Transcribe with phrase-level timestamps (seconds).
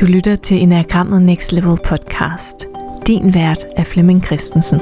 [0.00, 2.56] Du lytter til Enagrammet Next Level podcast.
[3.06, 4.78] Din vært er Flemming Christensen.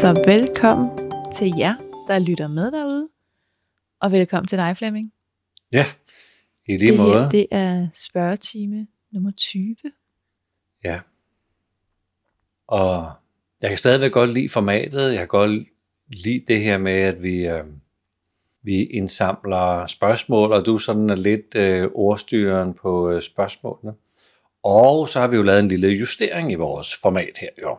[0.00, 0.90] Så velkommen
[1.34, 1.74] til jer,
[2.08, 3.08] der lytter med derude.
[4.00, 5.12] Og velkommen til dig, Flemming.
[5.72, 5.84] Ja,
[6.66, 7.22] i lige det måde.
[7.22, 9.76] Her, det er spørgetime nummer 20.
[10.84, 11.00] Ja.
[12.66, 13.12] Og
[13.62, 15.10] jeg kan stadigvæk godt lide formatet.
[15.10, 15.68] Jeg kan godt
[16.08, 17.64] lide det her med, at vi, øh,
[18.64, 23.94] vi indsamler spørgsmål, og du sådan er lidt øh, ordstyren på øh, spørgsmålene.
[24.62, 27.78] Og så har vi jo lavet en lille justering i vores format her, jo.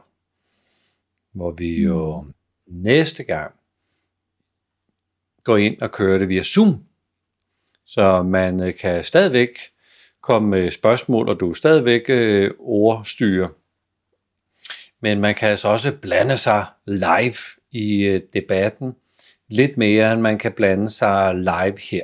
[1.32, 2.34] Hvor vi jo mm.
[2.68, 3.54] næste gang
[5.44, 6.84] går ind og kører det via Zoom.
[7.86, 9.60] Så man øh, kan stadigvæk
[10.22, 13.50] komme med spørgsmål, og du stadigvæk øh, ordstyrer.
[15.02, 17.36] Men man kan altså også blande sig live
[17.72, 18.96] i øh, debatten,
[19.50, 22.04] lidt mere end man kan blande sig live her.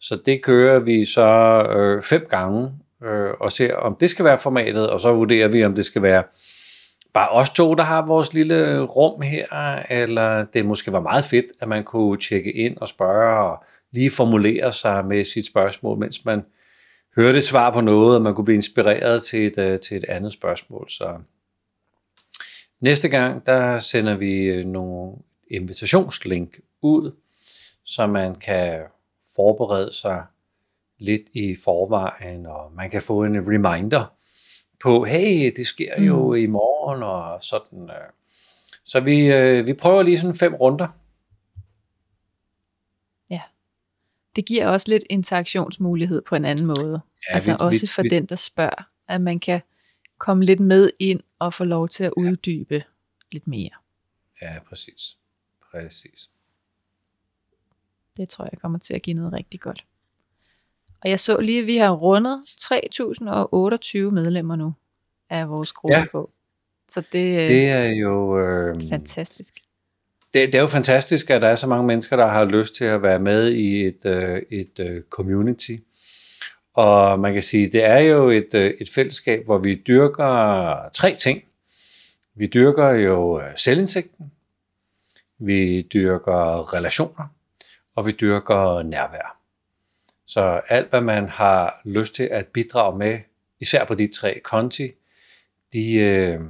[0.00, 2.70] Så det kører vi så øh, fem gange
[3.04, 6.02] øh, og ser, om det skal være formatet, og så vurderer vi, om det skal
[6.02, 6.22] være
[7.12, 9.46] bare os to, der har vores lille rum her,
[9.90, 14.10] eller det måske var meget fedt, at man kunne tjekke ind og spørge og lige
[14.10, 16.42] formulere sig med sit spørgsmål, mens man
[17.16, 20.04] hørte et svar på noget, og man kunne blive inspireret til et, øh, til et
[20.04, 20.90] andet spørgsmål.
[20.90, 21.18] Så
[22.80, 25.12] næste gang, der sender vi øh, nogle
[25.52, 27.16] invitationslink ud,
[27.84, 28.82] så man kan
[29.36, 30.24] forberede sig
[30.98, 34.14] lidt i forvejen, og man kan få en reminder
[34.82, 36.36] på, hey, det sker jo mm.
[36.36, 37.90] i morgen, og sådan.
[37.90, 38.12] Øh.
[38.84, 40.88] Så vi, vi prøver lige sådan fem runder.
[43.30, 43.40] Ja.
[44.36, 47.00] Det giver også lidt interaktionsmulighed på en anden måde.
[47.30, 49.60] Ja, altså vi, også for vi, den, der spørger, at man kan
[50.18, 52.80] komme lidt med ind og få lov til at uddybe ja.
[53.32, 53.70] lidt mere.
[54.42, 55.18] Ja, præcis.
[55.72, 56.30] Præcis.
[58.16, 59.84] Det tror jeg kommer til at give noget rigtig godt.
[61.00, 64.74] Og jeg så lige, at vi har rundet 3028 medlemmer nu
[65.30, 66.04] af vores gruppe ja.
[66.12, 66.30] på.
[66.88, 69.54] Så det, det er jo øh, fantastisk.
[70.34, 72.84] Det, det er jo fantastisk, at der er så mange mennesker, der har lyst til
[72.84, 75.72] at være med i et, øh, et øh, community.
[76.74, 81.14] Og man kan sige, det er jo et, øh, et fællesskab, hvor vi dyrker tre
[81.14, 81.42] ting.
[82.34, 84.31] Vi dyrker jo øh, selvindsigten,
[85.46, 87.34] vi dyrker relationer,
[87.96, 89.38] og vi dyrker nærvær.
[90.26, 93.18] Så alt, hvad man har lyst til at bidrage med,
[93.60, 94.90] især på de tre konti,
[95.72, 96.40] de, øh,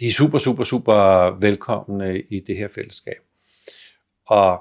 [0.00, 3.18] de er super, super, super velkomne i det her fællesskab.
[4.26, 4.60] Og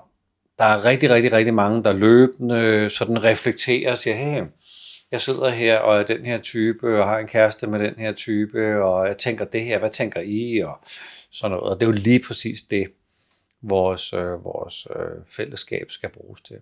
[0.58, 4.44] der er rigtig, rigtig, rigtig mange, der løbende sådan reflekterer og siger, hey,
[5.12, 8.12] jeg sidder her og er den her type, og har en kæreste med den her
[8.14, 10.58] type, og jeg tænker det her, hvad tænker I?
[10.58, 10.80] Og
[11.32, 11.70] sådan noget.
[11.70, 12.92] Og det er jo lige præcis det,
[13.62, 16.58] vores, øh, vores øh, fællesskab skal bruges til.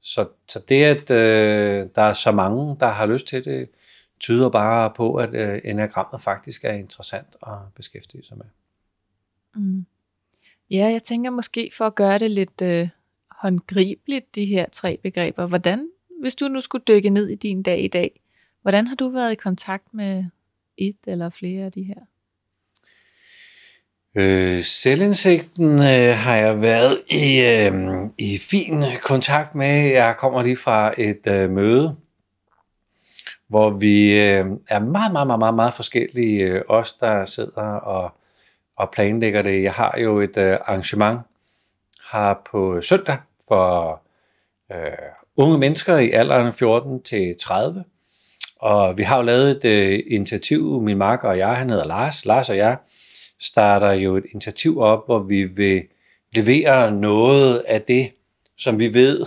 [0.00, 3.68] Så, så det, at øh, der er så mange, der har lyst til det,
[4.20, 8.46] tyder bare på, at øh, enagrammet faktisk er interessant at beskæftige sig med.
[9.54, 9.86] Mm.
[10.70, 12.88] Ja, jeg tænker måske for at gøre det lidt øh,
[13.30, 15.46] håndgribeligt, de her tre begreber.
[15.46, 15.88] Hvordan,
[16.20, 18.20] hvis du nu skulle dykke ned i din dag i dag,
[18.62, 20.24] hvordan har du været i kontakt med
[20.76, 22.00] et eller flere af de her?
[24.16, 27.72] Øh, selvindsigten øh, har jeg været i, øh,
[28.18, 29.90] i fin kontakt med.
[29.90, 31.96] Jeg kommer lige fra et øh, møde,
[33.48, 38.12] hvor vi øh, er meget, meget, meget, meget, meget forskellige, øh, os der sidder og,
[38.76, 39.62] og planlægger det.
[39.62, 41.20] Jeg har jo et øh, arrangement
[42.12, 43.16] her på søndag
[43.48, 44.00] for
[44.72, 44.78] øh,
[45.36, 47.84] unge mennesker i alderen 14 til 30.
[48.60, 52.24] Og vi har jo lavet et øh, initiativ, min marker og jeg, han hedder Lars,
[52.24, 52.76] Lars og jeg,
[53.40, 55.82] starter jo et initiativ op, hvor vi vil
[56.34, 58.10] levere noget af det,
[58.58, 59.26] som vi ved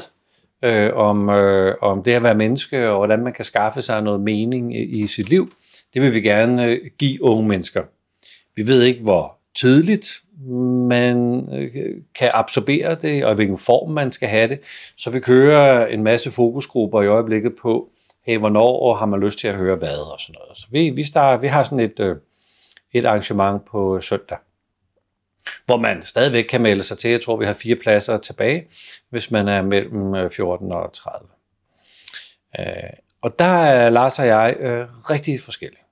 [0.63, 4.21] øh, om, øh, om det at være menneske, og hvordan man kan skaffe sig noget
[4.21, 5.51] mening i, i sit liv.
[5.93, 7.83] Det vil vi gerne øh, give unge mennesker.
[8.55, 10.21] Vi ved ikke, hvor tidligt
[10.87, 14.59] man øh, kan absorbere det, og i hvilken form man skal have det.
[14.97, 17.89] Så vi kører en masse fokusgrupper i øjeblikket på,
[18.25, 20.57] hey, hvornår har man lyst til at høre hvad og sådan noget.
[20.57, 22.15] Så vi, vi, starter, vi har sådan et, øh,
[22.93, 24.37] et arrangement på søndag,
[25.65, 27.11] hvor man stadigvæk kan melde sig til.
[27.11, 28.67] Jeg tror, vi har fire pladser tilbage,
[29.09, 31.29] hvis man er mellem øh, 14 og 30.
[32.59, 32.65] Øh,
[33.21, 35.83] og der er Lars og jeg øh, rigtig forskellige.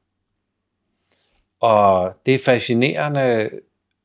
[1.60, 3.50] Og det er fascinerende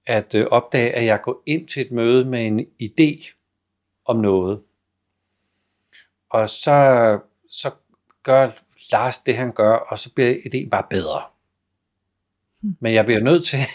[0.06, 3.34] at øh, opdage, at jeg går ind til et møde med en idé
[4.04, 4.60] om noget.
[6.30, 7.18] Og så,
[7.50, 7.70] så
[8.22, 8.50] gør
[8.92, 11.22] Lars det, han gør, og så bliver ideen bare bedre.
[12.80, 13.58] Men jeg bliver nødt til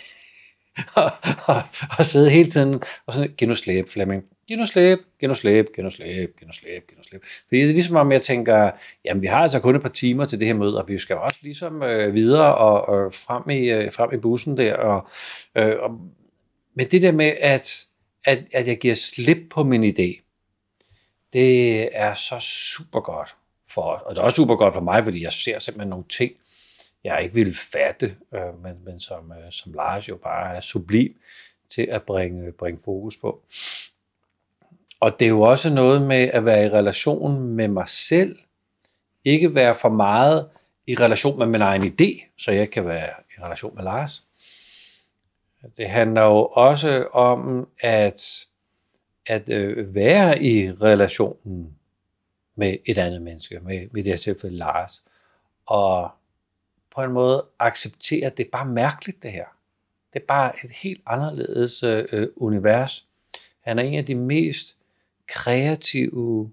[0.98, 1.12] at,
[1.50, 1.56] at,
[2.00, 4.24] at sidde hele tiden og sådan, giv nu slæb, Flemming.
[4.48, 7.24] Giv nu slæb, giv nu slæb, giv nu slæb, giv nu slæb, giv nu slæb.
[7.48, 8.72] Fordi det er ligesom om, jeg tænker,
[9.06, 11.16] jamen vi har altså kun et par timer til det her møde, og vi skal
[11.16, 14.76] også ligesom øh, videre og, og frem, i, øh, frem i bussen der.
[14.76, 15.08] Og,
[15.56, 15.92] øh, og,
[16.76, 17.86] men det der med, at,
[18.26, 20.22] at, at jeg giver slip på min idé,
[21.34, 23.36] det er så super godt
[23.70, 24.02] for os.
[24.06, 26.32] Og det er også super godt for mig, fordi jeg ser simpelthen nogle ting,
[27.06, 31.16] jeg ikke ville fatte, øh, men, men som, øh, som Lars jo bare er sublim
[31.70, 33.44] til at bringe, bringe fokus på.
[35.00, 38.40] Og det er jo også noget med at være i relation med mig selv,
[39.26, 40.50] ikke være for meget
[40.88, 44.24] i relation med min egen idé, så jeg kan være i relation med Lars.
[45.78, 48.46] Det handler jo også om at,
[49.26, 51.78] at øh, være i relationen
[52.56, 55.04] med et andet menneske, med, med det her tilfælde Lars,
[55.66, 56.12] og
[56.96, 59.46] på en måde acceptere, at det er bare mærkeligt det her.
[60.14, 63.08] Det er bare et helt anderledes øh, univers.
[63.62, 64.78] Han er en af de mest
[65.28, 66.52] kreative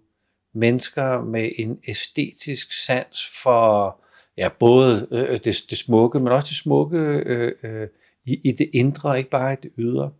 [0.52, 3.96] mennesker med en æstetisk sans for
[4.36, 7.88] ja, både øh, det, det smukke, men også det smukke øh, øh,
[8.24, 10.12] i, i det indre, ikke bare i det ydre.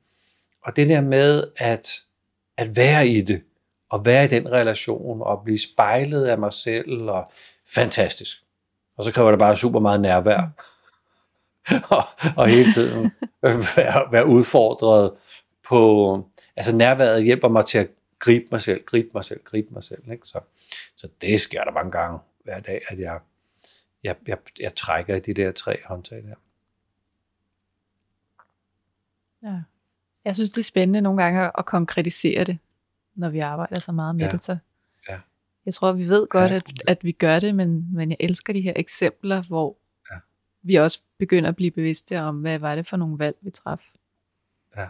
[0.62, 1.88] Og det der med at,
[2.56, 3.42] at være i det,
[3.90, 7.32] og være i den relation, og blive spejlet af mig selv, og
[7.74, 8.42] fantastisk.
[8.96, 10.48] Og så kræver det bare super meget nærvær.
[11.96, 12.04] og,
[12.36, 13.10] og hele tiden
[13.42, 15.12] være, være udfordret
[15.68, 16.28] på...
[16.56, 20.10] Altså nærværet hjælper mig til at gribe mig selv, gribe mig selv, gribe mig selv.
[20.12, 20.26] Ikke?
[20.26, 20.40] Så,
[20.96, 23.18] så det sker der mange gange hver dag, at jeg,
[24.02, 26.34] jeg, jeg, jeg trækker i de der tre håndtag der.
[29.42, 29.62] Ja.
[30.24, 32.58] Jeg synes, det er spændende nogle gange at konkretisere det,
[33.14, 34.30] når vi arbejder så meget med Ja.
[34.32, 34.44] det.
[34.44, 34.56] Så.
[35.66, 36.56] Jeg tror, vi ved godt, Ja.
[36.56, 39.76] at, at vi gør det, men, men jeg elsker de her eksempler, hvor
[40.12, 40.16] Ja.
[40.62, 43.80] vi også begynder at blive bevidste om, hvad var det for nogle valg, vi traf.
[44.76, 44.88] Ja.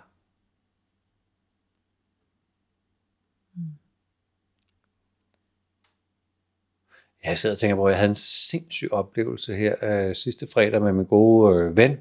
[7.25, 10.83] Jeg sidder og tænker på, at jeg havde en sindssyg oplevelse her øh, sidste fredag
[10.83, 11.97] med min gode øh, ven,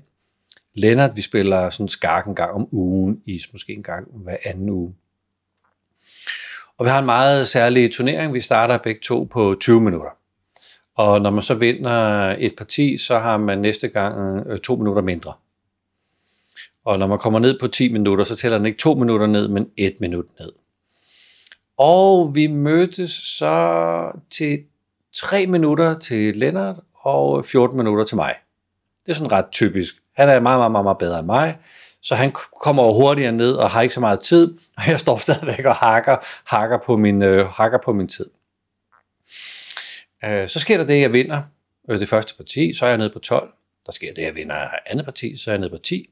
[0.74, 1.16] Lennart.
[1.16, 4.96] Vi spiller sådan skak en gang om ugen, is måske en gang hver anden uge.
[6.82, 8.34] Og vi har en meget særlig turnering.
[8.34, 10.10] Vi starter begge to på 20 minutter.
[10.96, 15.02] Og når man så vinder et parti, så har man næste gang øh, to minutter
[15.02, 15.34] mindre.
[16.86, 19.48] Og når man kommer ned på 10 minutter, så tæller den ikke to minutter ned,
[19.48, 20.52] men et minut ned.
[21.78, 24.60] Og vi mødtes så til
[25.14, 28.36] 3 minutter til Lennart og 14 minutter til mig.
[29.06, 29.96] Det er sådan ret typisk.
[30.16, 31.58] Han er meget, meget, meget, meget bedre end mig,
[32.02, 32.32] så han
[32.62, 35.76] kommer jo hurtigere ned og har ikke så meget tid, og jeg står stadigvæk og
[35.76, 36.18] hakker,
[36.56, 38.30] hakker, på, min, øh, hakker på min tid.
[40.24, 41.42] Øh, så sker der det, jeg vinder
[41.90, 43.54] øh, det første parti, så er jeg nede på 12.
[43.86, 46.10] Der sker det, jeg vinder andet parti, så er jeg nede på 10.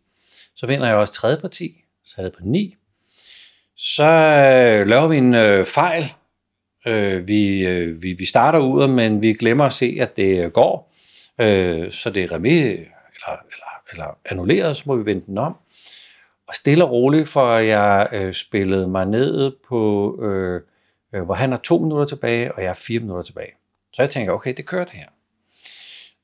[0.56, 2.76] Så vinder jeg også tredje parti, så er jeg på 9.
[3.78, 6.04] Så øh, laver vi en øh, fejl.
[6.86, 10.52] Øh, vi, øh, vi, vi starter ud, men vi glemmer at se, at det øh,
[10.52, 10.94] går.
[11.40, 12.88] Øh, så det er remis, eller,
[13.28, 15.56] eller, eller annulleret, så må vi vende den om.
[16.50, 20.62] Og stille og roligt, for jeg øh, spillede mig ned på, øh,
[21.14, 23.52] øh, hvor han har to minutter tilbage, og jeg har fire minutter tilbage.
[23.94, 25.10] Så jeg tænker, okay, det kører det her.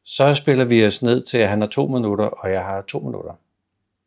[0.06, 3.00] Så spiller vi os ned til, at han har to minutter, og jeg har to
[3.00, 3.34] minutter.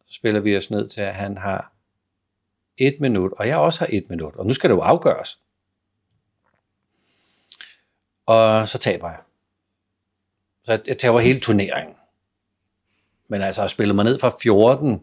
[0.07, 1.73] Så spiller vi os ned til, at han har
[2.79, 4.37] et minut, og jeg også har et minut.
[4.37, 5.39] Og nu skal det jo afgøres.
[8.27, 9.19] Og så taber jeg.
[10.65, 11.97] Så jeg, taber hele turneringen.
[13.29, 15.01] Men altså, jeg spillet mig ned fra 14,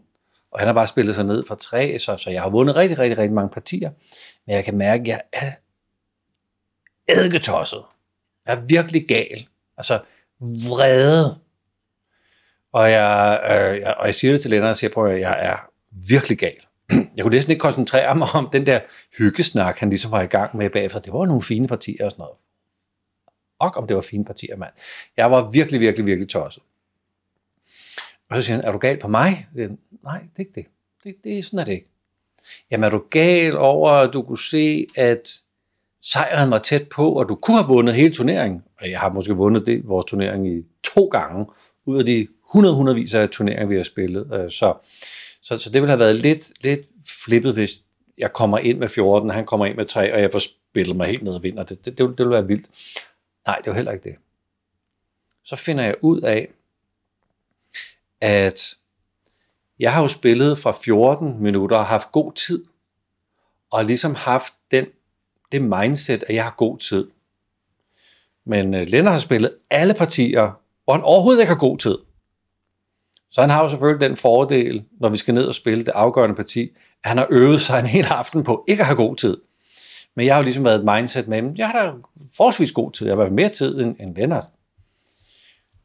[0.55, 2.99] og han har bare spillet sig ned fra tre, så, så jeg har vundet rigtig,
[2.99, 3.91] rigtig, rigtig mange partier.
[4.47, 5.51] Men jeg kan mærke, at jeg er
[7.09, 7.83] eddiketosset.
[8.47, 9.47] Jeg er virkelig gal.
[9.77, 9.99] Altså,
[10.39, 11.39] vrede.
[12.73, 15.35] Og jeg, øh, jeg, og jeg siger det til Lennart og siger på, at jeg
[15.39, 15.57] er
[16.09, 16.61] virkelig gal.
[17.15, 18.79] Jeg kunne næsten ikke koncentrere mig om den der
[19.17, 20.99] hyggesnak, han ligesom var i gang med bagefter.
[20.99, 22.37] Det var nogle fine partier og sådan noget.
[23.59, 24.73] Og om det var fine partier, mand.
[25.17, 26.63] Jeg var virkelig, virkelig, virkelig tosset.
[28.29, 29.47] Og så siger han, er du gal på mig?
[29.55, 30.65] Jeg siger, Nej, det er ikke det.
[31.03, 31.15] det.
[31.23, 31.89] Det sådan er det ikke.
[32.71, 35.41] Jamen er du gal over, at du kunne se, at
[36.01, 38.63] sejren var tæt på, og du kunne have vundet hele turneringen.
[38.81, 41.45] Og jeg har måske vundet det, vores turnering i to gange,
[41.85, 44.33] ud af de 100 hundredvis af turneringer, vi har spillet.
[44.33, 44.73] Øh, så,
[45.41, 46.87] så, så det ville have været lidt, lidt
[47.25, 47.83] flippet, hvis
[48.17, 51.07] jeg kommer ind med 14, han kommer ind med 3, og jeg får spillet mig
[51.07, 51.63] helt ned og vinder.
[51.63, 52.69] Det, det, det, ville, det ville være vildt.
[53.47, 54.15] Nej, det var heller ikke det.
[55.43, 56.47] Så finder jeg ud af,
[58.21, 58.75] at
[59.79, 62.63] jeg har jo spillet fra 14 minutter og haft god tid,
[63.71, 64.85] og ligesom haft den,
[65.51, 67.07] det mindset, at jeg har god tid.
[68.45, 70.51] Men øh, Lennart har spillet alle partier,
[70.83, 71.97] hvor han overhovedet ikke har god tid.
[73.31, 76.35] Så han har jo selvfølgelig den fordel, når vi skal ned og spille det afgørende
[76.35, 76.69] parti,
[77.03, 79.37] at han har øvet sig en hel aften på ikke at have god tid.
[80.15, 81.91] Men jeg har jo ligesom været et mindset med, at jeg har da
[82.37, 83.07] forholdsvis god tid.
[83.07, 84.47] Jeg har været mere tid end, end Lennart.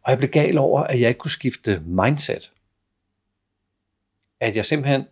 [0.02, 2.52] Og jeg blev gal over, at jeg ikke kunne skifte mindset.
[4.40, 5.04] At jeg simpelthen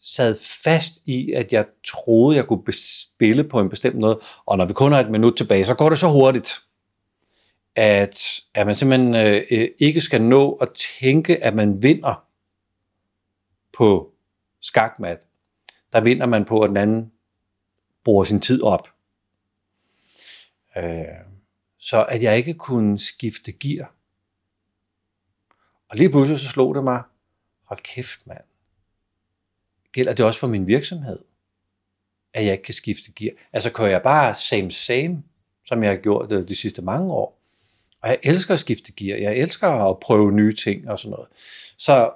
[0.00, 4.20] sad fast i, at jeg troede, jeg kunne spille på en bestemt måde.
[4.46, 6.62] Og når vi kun har et minut tilbage, så går det så hurtigt,
[7.76, 10.68] at, at man simpelthen øh, øh ikke skal nå at
[11.00, 12.24] tænke, at man vinder
[13.72, 14.12] på
[14.60, 15.26] skakmat.
[15.92, 17.12] Der vinder man på, at den anden
[18.04, 18.88] bruger sin tid op.
[20.76, 21.04] Øh,
[21.82, 23.94] så at jeg ikke kunne skifte gear.
[25.88, 27.02] Og lige pludselig så slog det mig,
[27.64, 28.44] hold kæft mand,
[29.92, 31.18] gælder det også for min virksomhed,
[32.34, 33.32] at jeg ikke kan skifte gear.
[33.52, 35.22] Altså kører jeg bare same same,
[35.64, 37.38] som jeg har gjort det de sidste mange år.
[38.00, 41.28] Og jeg elsker at skifte gear, jeg elsker at prøve nye ting og sådan noget.
[41.78, 42.12] Så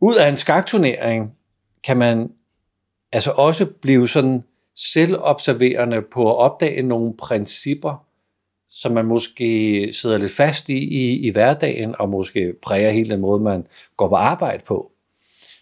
[0.00, 1.36] ud af en skakturnering
[1.84, 2.32] kan man
[3.12, 8.06] altså også blive sådan selvobserverende på at opdage nogle principper,
[8.72, 13.20] som man måske sidder lidt fast i, i i hverdagen, og måske præger hele den
[13.20, 14.92] måde, man går på arbejde på.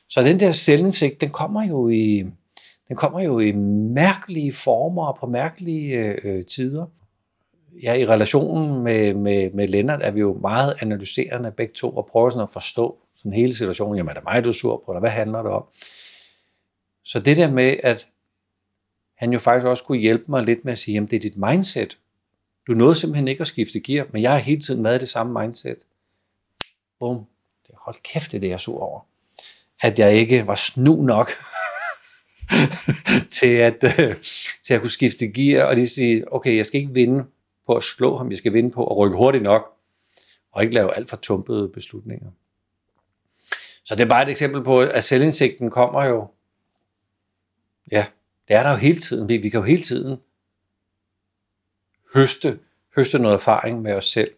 [0.09, 2.25] Så den der selvindsigt, den kommer jo i,
[2.89, 3.53] den kommer jo i
[3.93, 6.87] mærkelige former og på mærkelige øh, øh, tider.
[7.83, 12.07] Ja, i relationen med, med, med Lennart er vi jo meget analyserende begge to, og
[12.07, 13.97] prøver sådan at forstå sådan hele situationen.
[13.97, 15.65] Jamen, er det mig, du er sur på, eller hvad handler det om?
[17.05, 18.09] Så det der med, at
[19.17, 21.37] han jo faktisk også kunne hjælpe mig lidt med at sige, jamen det er dit
[21.37, 21.99] mindset.
[22.71, 25.09] Du nåede simpelthen ikke at skifte gear, men jeg har hele tiden været i det
[25.09, 25.77] samme mindset.
[26.99, 27.27] Bum.
[27.67, 29.01] Det hold kæft, det er det, jeg så sur over.
[29.81, 31.31] At jeg ikke var snu nok
[33.39, 34.17] til, at, øh,
[34.63, 37.25] til at kunne skifte gear, og lige sige, okay, jeg skal ikke vinde
[37.67, 39.77] på at slå ham, jeg skal vinde på at rykke hurtigt nok,
[40.53, 42.31] og ikke lave alt for tumpede beslutninger.
[43.85, 46.29] Så det er bare et eksempel på, at selvindsigten kommer jo,
[47.93, 48.07] ja,
[48.49, 49.29] det er der jo hele tiden.
[49.29, 50.17] Vi, vi kan jo hele tiden
[52.15, 52.59] høste,
[52.97, 54.31] høste noget erfaring med os selv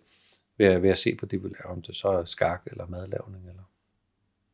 [0.58, 3.48] ved, ved at se på det, vi laver, om det så er skak eller madlavning.
[3.48, 3.62] Eller.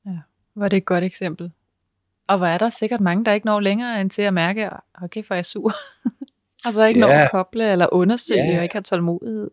[0.06, 0.18] Ja,
[0.54, 1.52] var det et godt eksempel.
[2.26, 4.70] Og hvor er der sikkert mange, der ikke når længere end til at mærke,
[5.02, 5.72] okay, for jeg er sur.
[6.64, 7.06] altså ikke ja.
[7.06, 8.56] når at koble eller undersøge ja.
[8.56, 9.50] og ikke har tålmodighed.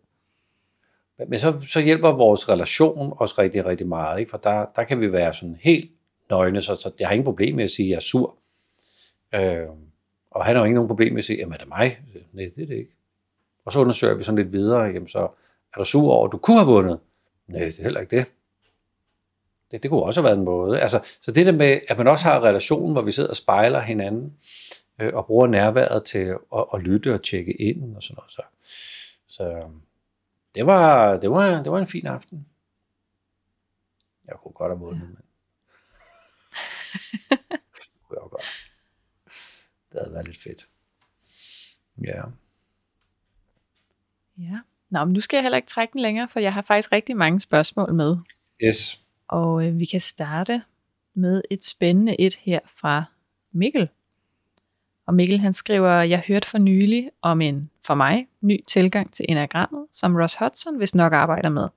[1.28, 4.30] Men så, så hjælper vores relation os rigtig, rigtig meget, ikke?
[4.30, 5.90] for der, der kan vi være sådan helt
[6.30, 8.36] nøgne, så, så jeg har ingen problem med at sige, at jeg er sur.
[9.34, 9.68] Øh,
[10.30, 11.98] og han har jo ikke nogen problem med at sige, jamen er det mig?
[12.32, 12.95] Nej, det er det ikke.
[13.66, 15.18] Og så undersøger vi sådan lidt videre, jamen så
[15.74, 17.00] er du sur over, at du kunne have vundet?
[17.46, 18.26] Nej, det er heller ikke det.
[19.70, 20.80] Det, det kunne også have været en måde.
[20.80, 23.36] Altså, så det der med, at man også har en relation, hvor vi sidder og
[23.36, 24.36] spejler hinanden,
[24.98, 28.32] øh, og bruger nærværet til at, at lytte og tjekke ind og sådan noget.
[28.32, 28.42] Så,
[29.28, 29.68] så
[30.54, 32.46] det, var, det, var, det var en fin aften.
[34.26, 35.06] Jeg kunne godt have vundet, ja.
[35.06, 35.16] men
[37.74, 38.44] det kunne jeg godt.
[39.92, 40.68] Det havde været lidt fedt.
[42.04, 42.22] Ja.
[44.38, 44.58] Ja.
[44.90, 47.16] Nå, men nu skal jeg heller ikke trække den længere, for jeg har faktisk rigtig
[47.16, 48.16] mange spørgsmål med.
[48.64, 49.00] Yes.
[49.28, 50.62] Og øh, vi kan starte
[51.14, 53.04] med et spændende et her fra
[53.52, 53.88] Mikkel.
[55.06, 59.26] Og Mikkel han skriver, jeg hørte for nylig om en, for mig, ny tilgang til
[59.28, 61.68] enagrammet, som Ross Hudson vist nok arbejder med.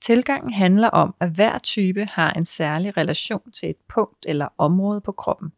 [0.00, 5.00] Tilgangen handler om, at hver type har en særlig relation til et punkt eller område
[5.00, 5.52] på kroppen.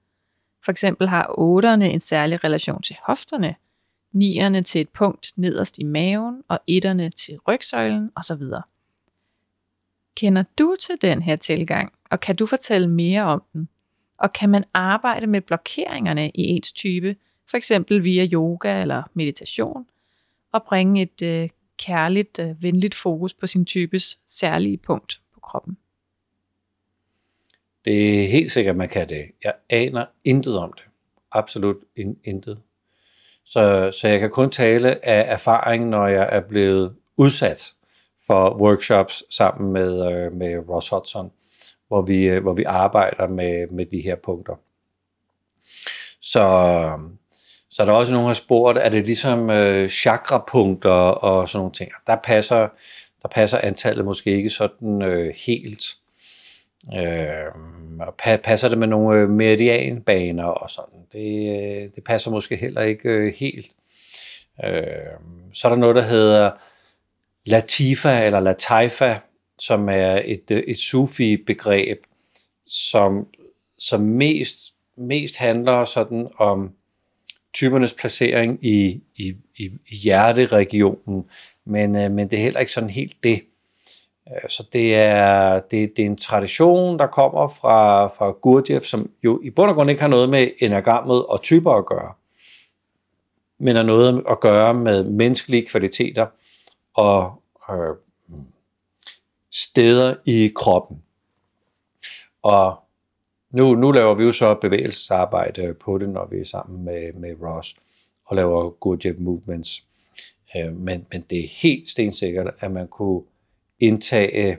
[0.64, 3.54] For eksempel har otterne en særlig relation til hofterne,
[4.14, 8.42] nierne til et punkt nederst i maven og etterne til rygsøjlen osv.
[10.16, 13.68] Kender du til den her tilgang, og kan du fortælle mere om den?
[14.18, 17.16] Og kan man arbejde med blokeringerne i ens type,
[17.50, 19.86] for eksempel via yoga eller meditation,
[20.52, 25.76] og bringe et øh, kærligt, øh, venligt fokus på sin types særlige punkt på kroppen?
[27.84, 29.24] Det er helt sikkert, man kan det.
[29.44, 30.84] Jeg aner intet om det.
[31.32, 31.76] Absolut
[32.24, 32.60] intet.
[33.46, 37.72] Så, så jeg kan kun tale af erfaring, når jeg er blevet udsat
[38.26, 41.30] for workshops sammen med, øh, med Ross Hudson,
[41.88, 44.54] hvor vi, øh, hvor vi arbejder med, med de her punkter.
[46.20, 46.42] Så,
[47.70, 51.58] så er der også nogen, der har spurgt, er det ligesom øh, chakra-punkter og sådan
[51.58, 51.90] nogle ting.
[52.06, 52.68] Der passer,
[53.22, 55.84] der passer antallet måske ikke sådan øh, helt.
[56.92, 57.54] Øh,
[58.00, 58.14] og
[58.44, 61.00] passer det med nogle øh, meridianbaner og sådan.
[61.12, 63.66] Det, øh, det passer måske heller ikke øh, helt.
[64.64, 64.72] Øh,
[65.52, 66.50] så er der noget, der hedder
[67.46, 69.18] Latifa eller Lataifa,
[69.58, 71.98] som er et, øh, et sufi-begreb,
[72.66, 73.26] som,
[73.78, 76.70] som mest, mest handler sådan om
[77.54, 81.24] typernes placering i, i, i, i hjerteregionen,
[81.66, 83.42] men, øh, men det er heller ikke sådan helt det.
[84.28, 89.10] Øh, så det er, det, det er en tradition, der kommer fra, fra Gurdjieff, som
[89.24, 92.12] jo i bund og grund ikke har noget med enagrammet og typer at gøre,
[93.58, 96.26] men har noget at gøre med menneskelige kvaliteter
[96.94, 97.94] og øh,
[99.52, 101.02] steder i kroppen.
[102.42, 102.76] Og
[103.50, 107.36] nu, nu laver vi jo så bevægelsesarbejde på det, når vi er sammen med, med
[107.42, 107.76] Ross
[108.26, 109.84] og laver Gurdjieff Movements.
[110.56, 113.22] Øh, men, men det er helt stensikkert, at man kunne
[113.86, 114.58] indtage,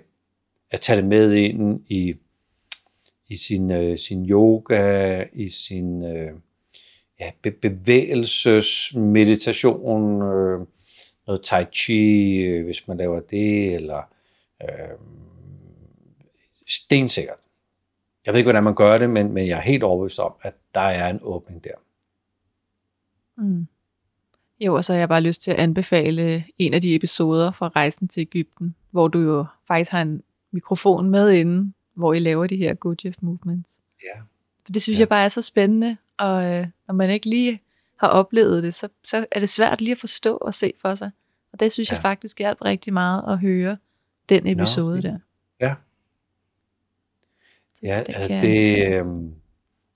[0.71, 2.15] at tage det med ind i,
[3.27, 6.31] i sin, øh, sin yoga, i sin øh,
[7.19, 10.67] ja, be, bevægelsesmeditation, øh,
[11.27, 14.01] noget tai chi, øh, hvis man laver det, eller
[14.61, 14.97] øh,
[16.67, 17.37] stensikkert.
[18.25, 20.53] Jeg ved ikke, hvordan man gør det, men, men jeg er helt overbevist om, at
[20.73, 21.75] der er en åbning der.
[23.37, 23.67] Mm.
[24.59, 27.67] Jo, og så har jeg bare lyst til at anbefale en af de episoder fra
[27.75, 30.21] Rejsen til Ægypten, hvor du jo faktisk har en
[30.51, 33.79] mikrofon med inde, hvor I laver de her Gurdjieff movements.
[34.03, 34.19] Ja.
[34.65, 35.01] For det synes Ja.
[35.01, 37.61] jeg bare er så spændende, og øh, når man ikke lige
[37.99, 41.11] har oplevet det, så, så er det svært lige at forstå og se for sig.
[41.53, 41.95] Og det synes ja.
[41.95, 43.77] Jeg faktisk hjalp rigtig meget at høre
[44.29, 45.03] den episode fint.
[45.03, 45.17] der.
[45.61, 45.75] Ja.
[47.73, 49.33] Så Ja, den altså det, øhm,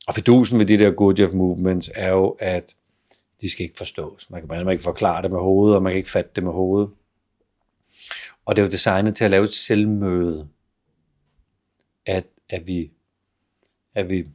[0.08, 2.76] og fidusen ved de der Gurdjieff movements er jo, at
[3.42, 4.30] de skal ikke forstås.
[4.30, 6.52] Man kan man ikke forklare det med hovedet, og man kan ikke fatte det med
[6.52, 6.92] hovedet.
[8.46, 10.50] Og det er jo designet til at lave et selvmøde.
[12.06, 12.92] At, at vi,
[13.96, 14.28] at vi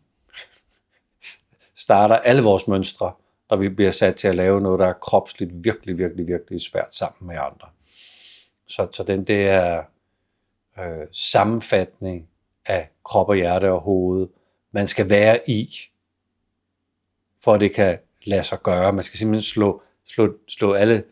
[1.75, 3.13] starter alle vores mønstre,
[3.51, 6.95] når vi bliver sat til at lave noget, der er kropsligt virkelig, virkelig, virkelig svært
[6.95, 7.69] sammen med andre.
[8.67, 9.83] Så, så den der
[10.79, 12.29] øh, sammenfatning
[12.67, 14.29] af krop og hjerte og hoved,
[14.73, 15.69] man skal være i,
[17.45, 18.93] for at det kan lade sig gøre.
[18.93, 21.05] Man skal simpelthen slå, slå, slå alle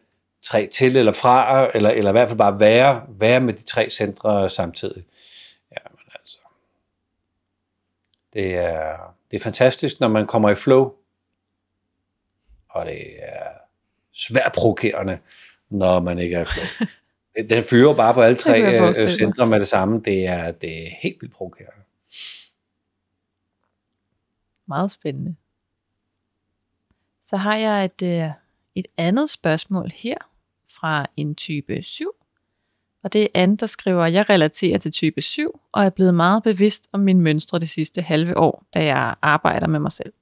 [0.43, 3.91] tre til eller fra, eller, eller i hvert fald bare være, være med de tre
[3.91, 5.05] centre samtidig.
[5.71, 6.39] Jamen altså,
[8.33, 10.93] det er, det er fantastisk, når man kommer i flow,
[12.69, 13.49] og det er
[14.13, 15.19] svært provokerende,
[15.71, 16.89] når man ikke er i flow.
[17.49, 18.61] Den fyrer bare på alle tre
[18.99, 20.01] øh, centre med det samme.
[20.05, 21.83] Det er, det er helt vildt provokerende.
[24.69, 25.37] Meget spændende.
[27.25, 28.31] Så har jeg et, øh,
[28.75, 30.17] et andet spørgsmål her
[30.71, 32.11] fra en type 7.
[33.05, 36.43] Og det er Anne, der skriver, jeg relaterer til type 7 og er blevet meget
[36.43, 40.13] bevidst om mine mønstre det sidste halve år, da jeg arbejder med mig selv.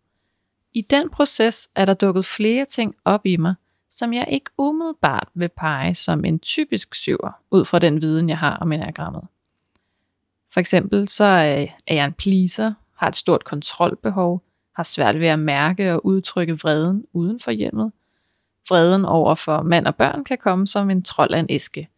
[0.72, 3.54] I den proces er der dukket flere ting op i mig,
[3.90, 8.38] som jeg ikke umiddelbart vil pege som en typisk syver, ud fra den viden, jeg
[8.38, 9.22] har om enagrammet.
[10.52, 14.42] For eksempel så øh, er jeg en pleaser, har et stort kontrolbehov,
[14.76, 17.92] har svært ved at mærke og udtrykke vreden uden for hjemmet.
[18.68, 21.88] Vreden over for mand og børn kan komme som en trold af en æske.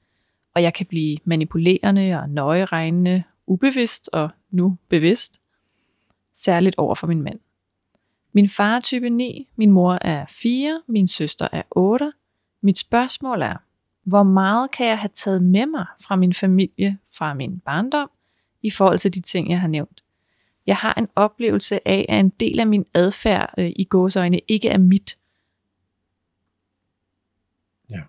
[0.54, 5.40] Og jeg kan blive manipulerende og nøjeregnende, ubevidst og nu bevidst.
[6.34, 7.40] Særligt over for min mand.
[8.32, 12.12] Min far er type 9, min mor er 4, min søster er 8.
[12.60, 13.56] Mit spørgsmål er,
[14.04, 18.10] hvor meget kan jeg have taget med mig fra min familie, fra min barndom,
[18.62, 20.01] i forhold til de ting, jeg har nævnt?
[20.66, 24.68] Jeg har en oplevelse af, at en del af min adfærd øh, i gåsøjne ikke
[24.68, 25.18] er mit.
[27.90, 28.00] Ja.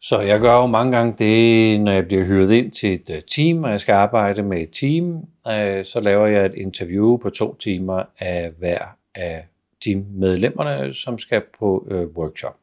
[0.00, 3.22] Så jeg gør jo mange gange det, når jeg bliver hyret ind til et øh,
[3.22, 7.30] team, og jeg skal arbejde med et team, øh, så laver jeg et interview på
[7.30, 9.46] to timer af hver af
[9.84, 12.56] teammedlemmerne, som skal på øh, workshop.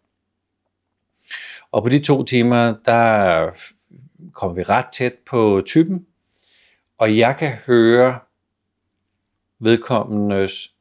[1.71, 3.49] Og på de to timer, der
[4.35, 6.05] kommer vi ret tæt på typen,
[6.97, 8.19] og jeg kan høre
[9.59, 10.73] vedkommendes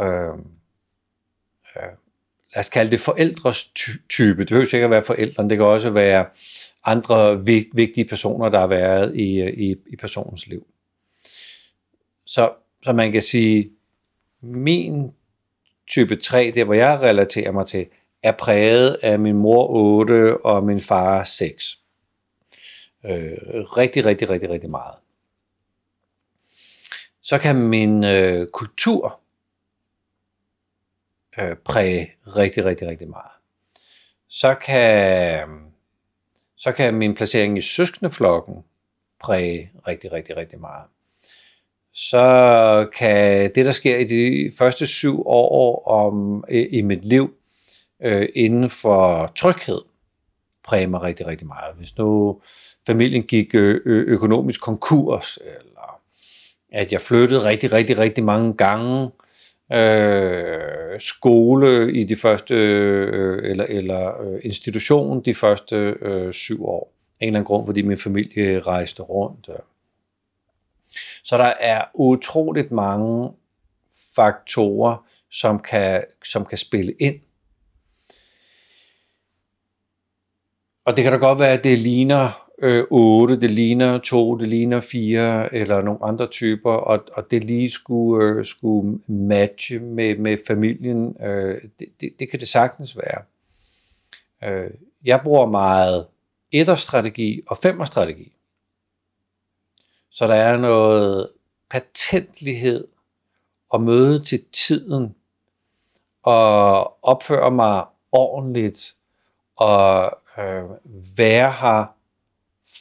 [0.00, 0.46] øhm,
[1.76, 1.92] øh,
[2.54, 3.64] lad os kalde det forældres
[4.08, 4.40] type.
[4.40, 6.26] Det behøver sikkert at være forældrene, det kan også være
[6.84, 7.44] andre
[7.74, 10.66] vigtige personer, der har været i, i, i personens liv.
[12.26, 13.70] Så, så man kan sige,
[14.40, 15.12] min
[15.88, 17.86] type 3, det hvor jeg relaterer mig til,
[18.22, 21.81] er præget af min mor 8 og min far 6.
[23.04, 23.38] Øh,
[23.76, 24.94] rigtig, rigtig, rigtig, rigtig meget.
[27.22, 29.20] Så kan min øh, kultur
[31.38, 33.30] øh, præge rigtig, rigtig, rigtig meget.
[34.28, 35.48] Så kan,
[36.56, 38.64] så kan min placering i søskendeflokken
[39.20, 40.86] præge rigtig, rigtig, rigtig meget.
[41.92, 47.34] Så kan det, der sker i de første syv år om, i, i mit liv,
[48.02, 49.80] øh, inden for tryghed,
[50.62, 51.74] præge mig rigtig, rigtig meget.
[51.76, 52.40] Hvis nu
[52.86, 56.00] familien gik økonomisk konkurs, eller
[56.72, 59.10] at jeg flyttede rigtig, rigtig, rigtig mange gange,
[59.72, 66.92] øh, skole i de første, øh, eller, eller øh, institution de første øh, syv år.
[67.20, 69.50] En eller anden grund, fordi min familie rejste rundt.
[71.24, 73.30] Så der er utroligt mange
[74.16, 77.20] faktorer, som kan, som kan spille ind.
[80.84, 84.48] Og det kan da godt være, at det ligner øh, 8, det ligner 2, det
[84.48, 90.16] ligner 4, eller nogle andre typer, og, og det lige skulle, øh, skulle matche med,
[90.16, 93.22] med familien, øh, det, det, det kan det sagtens være.
[94.44, 94.70] Øh,
[95.04, 96.06] jeg bruger meget
[96.52, 98.32] etterstrategi og femmerstrategi.
[100.10, 101.30] Så der er noget
[101.70, 102.88] patentlighed
[103.70, 105.14] og møde til tiden
[106.22, 108.96] og opføre mig ordentligt
[109.56, 110.64] og øh,
[111.18, 111.94] være her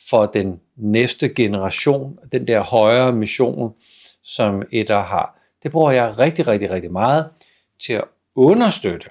[0.09, 3.73] for den næste generation, den der højere mission,
[4.23, 5.39] som etter har.
[5.63, 7.29] Det bruger jeg rigtig, rigtig, rigtig meget
[7.79, 8.03] til at
[8.35, 9.09] understøtte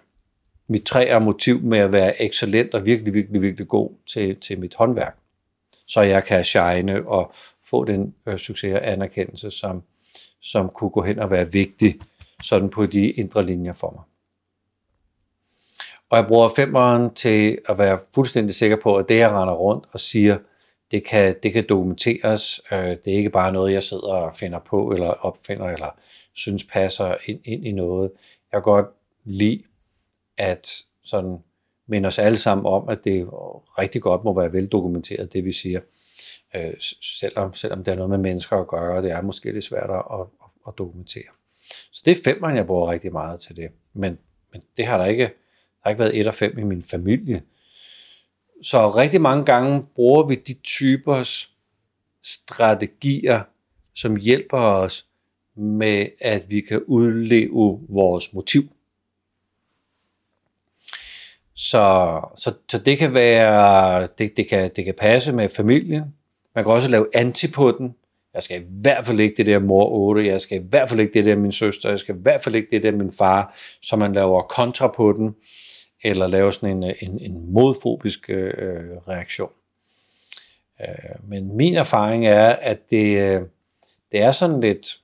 [0.68, 4.74] mit træer motiv med at være excellent og virkelig, virkelig, virkelig god til, til mit
[4.74, 5.16] håndværk.
[5.86, 7.32] Så jeg kan shine og
[7.66, 9.82] få den øh, succes og anerkendelse, som,
[10.40, 12.00] som kunne gå hen og være vigtig
[12.42, 14.02] sådan på de indre linjer for mig.
[16.10, 19.86] Og jeg bruger femeren til at være fuldstændig sikker på, at det jeg render rundt
[19.92, 20.38] og siger,
[20.90, 22.60] det kan, det kan dokumenteres.
[22.72, 25.98] Øh, det er ikke bare noget, jeg sidder og finder på, eller opfinder, eller
[26.32, 28.10] synes passer ind, ind i noget.
[28.52, 28.86] Jeg kan godt
[29.24, 29.62] lide
[30.38, 30.68] at
[31.04, 31.38] sådan
[31.86, 33.28] minde os alle sammen om, at det
[33.78, 35.80] rigtig godt må være veldokumenteret, det vi siger.
[36.56, 36.74] Øh,
[37.20, 39.90] selvom, selvom det er noget med mennesker at gøre, og det er måske lidt svært
[39.90, 40.26] at, at,
[40.66, 41.30] at dokumentere.
[41.92, 43.70] Så det er femmeren, jeg bruger rigtig meget til det.
[43.92, 44.18] Men,
[44.52, 47.42] men det har der ikke, der har ikke været et og fem i min familie.
[48.62, 51.50] Så rigtig mange gange bruger vi de typers
[52.22, 53.40] strategier,
[53.94, 55.06] som hjælper os
[55.56, 58.62] med, at vi kan udleve vores motiv.
[61.54, 66.02] Så, så, så det kan være, det, det, kan, det kan passe med familien.
[66.54, 67.94] Man kan også lave anti på den.
[68.34, 71.00] Jeg skal i hvert fald ikke det der mor 8, jeg skal i hvert fald
[71.00, 73.56] ikke det der min søster, jeg skal i hvert fald ikke det der min far,
[73.82, 75.34] så man laver kontra på den
[76.02, 79.50] eller lave sådan en, en, en modfobisk øh, reaktion.
[80.80, 83.42] Øh, men min erfaring er, at det, øh,
[84.12, 85.00] det er sådan lidt,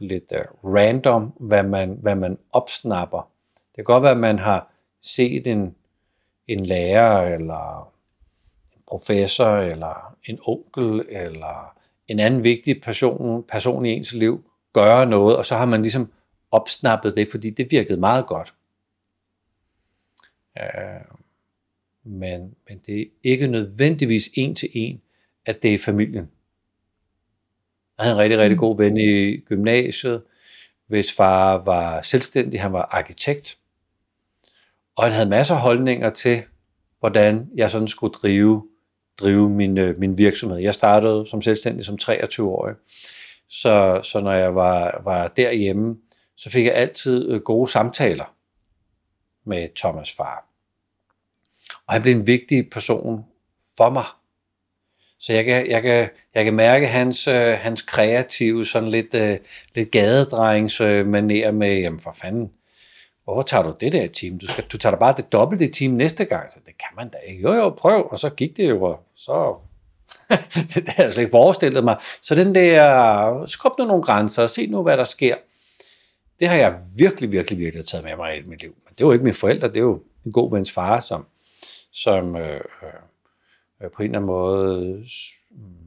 [0.00, 3.30] lidt uh, random, hvad man, hvad man opsnapper.
[3.56, 5.74] Det kan godt være, at man har set en,
[6.48, 7.92] en lærer, eller
[8.76, 11.76] en professor, eller en onkel, eller
[12.08, 16.12] en anden vigtig person, person i ens liv gøre noget, og så har man ligesom
[16.50, 18.54] opsnappet det, fordi det virkede meget godt.
[20.60, 21.18] Øh,
[22.04, 25.00] men, men det er ikke nødvendigvis en til en,
[25.46, 26.30] at det er familien.
[27.98, 28.60] Jeg havde en rigtig, rigtig mm.
[28.60, 30.22] god ven i gymnasiet,
[30.86, 33.58] hvis far var selvstændig, han var arkitekt,
[34.96, 36.42] og han havde masser af holdninger til,
[37.00, 38.68] hvordan jeg sådan skulle drive,
[39.20, 40.58] drive min, øh, min virksomhed.
[40.58, 42.74] Jeg startede som selvstændig som 23-årig,
[43.48, 45.96] så, så når jeg var, var derhjemme,
[46.36, 48.35] så fik jeg altid øh, gode samtaler
[49.46, 50.46] med Thomas far.
[51.86, 53.24] Og han blev en vigtig person
[53.76, 54.04] for mig.
[55.18, 59.38] Så jeg kan, jeg kan, jeg kan mærke hans, øh, hans kreative, sådan lidt, øh,
[59.74, 62.50] lidt gadedrengsmaner øh, med, jamen for fanden,
[63.24, 64.38] hvorfor tager du det der team?
[64.38, 66.52] Du, skal, du tager da bare det dobbelte team næste gang.
[66.52, 67.42] Så det kan man da ikke.
[67.42, 68.08] Jo, jo, prøv.
[68.10, 69.54] Og så gik det jo, og så...
[70.74, 71.96] det havde jeg slet ikke forestillet mig.
[72.22, 75.36] Så den der, skub nu nogle grænser, og se nu, hvad der sker.
[76.40, 78.76] Det har jeg virkelig, virkelig, virkelig taget med mig i mit liv.
[78.84, 81.26] Men det var ikke mine forældre, det er jo en god vens far, som,
[81.90, 82.60] som øh,
[83.82, 85.04] øh, på en eller anden måde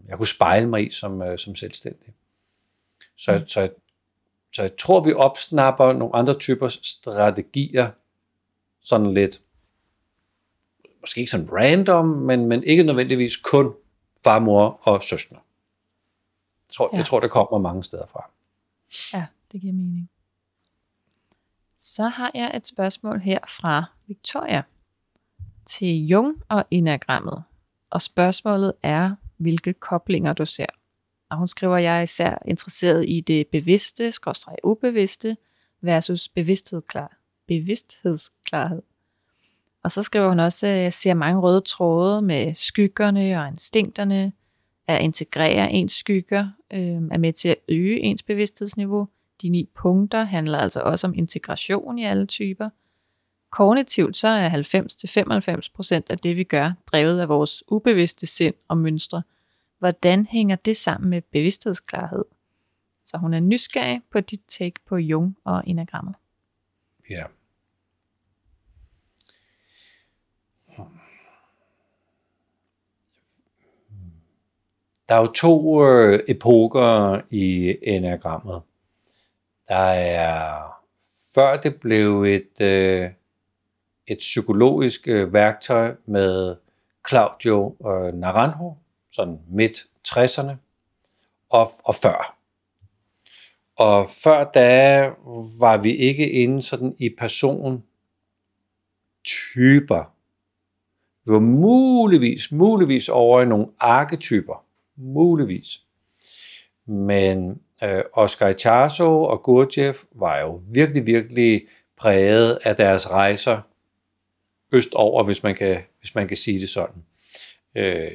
[0.07, 2.13] jeg kunne spejle mig i som, øh, som selvstændig.
[3.15, 3.47] Så, mm.
[3.47, 3.69] så,
[4.55, 7.91] så jeg tror, vi opsnapper nogle andre typer strategier,
[8.81, 9.41] sådan lidt,
[11.01, 13.73] måske ikke sådan random, men, men ikke nødvendigvis kun
[14.23, 15.35] far, mor og søster.
[15.35, 16.97] Jeg tror, ja.
[16.97, 18.31] jeg tror, det kommer mange steder fra.
[19.13, 20.09] Ja, det giver mening.
[21.79, 24.63] Så har jeg et spørgsmål her fra Victoria
[25.65, 27.43] til Jung og enagrammet.
[27.89, 30.65] Og spørgsmålet er, hvilke koblinger du ser.
[31.29, 35.37] Og hun skriver, at jeg er især interesseret i det bevidste, skråstrej ubevidste,
[35.81, 38.81] versus bevidsthedsklar, bevidsthedsklarhed.
[39.83, 44.33] Og så skriver hun også, at jeg ser mange røde tråde med skyggerne og instinkterne,
[44.87, 46.79] at integrere ens skygger, øh,
[47.11, 49.07] er med til at øge ens bevidsthedsniveau.
[49.41, 52.69] De ni punkter handler altså også om integration i alle typer.
[53.49, 54.49] Kognitivt så er
[55.99, 59.23] 90-95% af det, vi gør, drevet af vores ubevidste sind og mønstre.
[59.79, 62.25] Hvordan hænger det sammen med bevidsthedsklarhed?
[63.05, 66.15] Så hun er nysgerrig på dit take på Jung og enagrammet.
[67.09, 67.23] Ja.
[75.09, 78.61] Der er jo to øh, epoker i enagrammet.
[79.69, 80.61] Der er
[81.35, 83.09] før det blev et, øh,
[84.07, 86.55] et psykologisk øh, værktøj med
[87.09, 88.77] Claudio øh, Naranjo,
[89.11, 89.77] sådan midt
[90.07, 90.51] 60'erne,
[91.49, 92.37] og, og før.
[93.75, 95.01] Og før da
[95.59, 97.83] var vi ikke inde sådan i person
[99.23, 100.13] typer.
[101.25, 104.65] Vi var muligvis, muligvis over i nogle arketyper.
[104.95, 105.81] Muligvis.
[106.85, 113.61] Men øh, Oscar Itarso og Gurdjieff var jo virkelig, virkelig præget af deres rejser
[114.71, 117.03] østover, hvis man kan, hvis man kan sige det sådan.
[117.75, 118.11] Øh,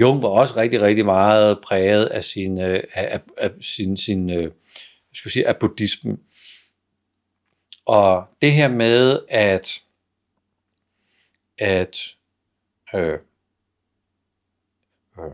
[0.00, 4.30] Jung var også rigtig, rigtig meget præget af sin, øh, af, af, af sin, sin
[4.30, 4.52] øh,
[5.12, 6.20] skal sige, af buddhismen.
[7.86, 9.82] Og det her med, at,
[11.58, 11.98] at
[12.94, 13.18] øh,
[15.18, 15.30] øh,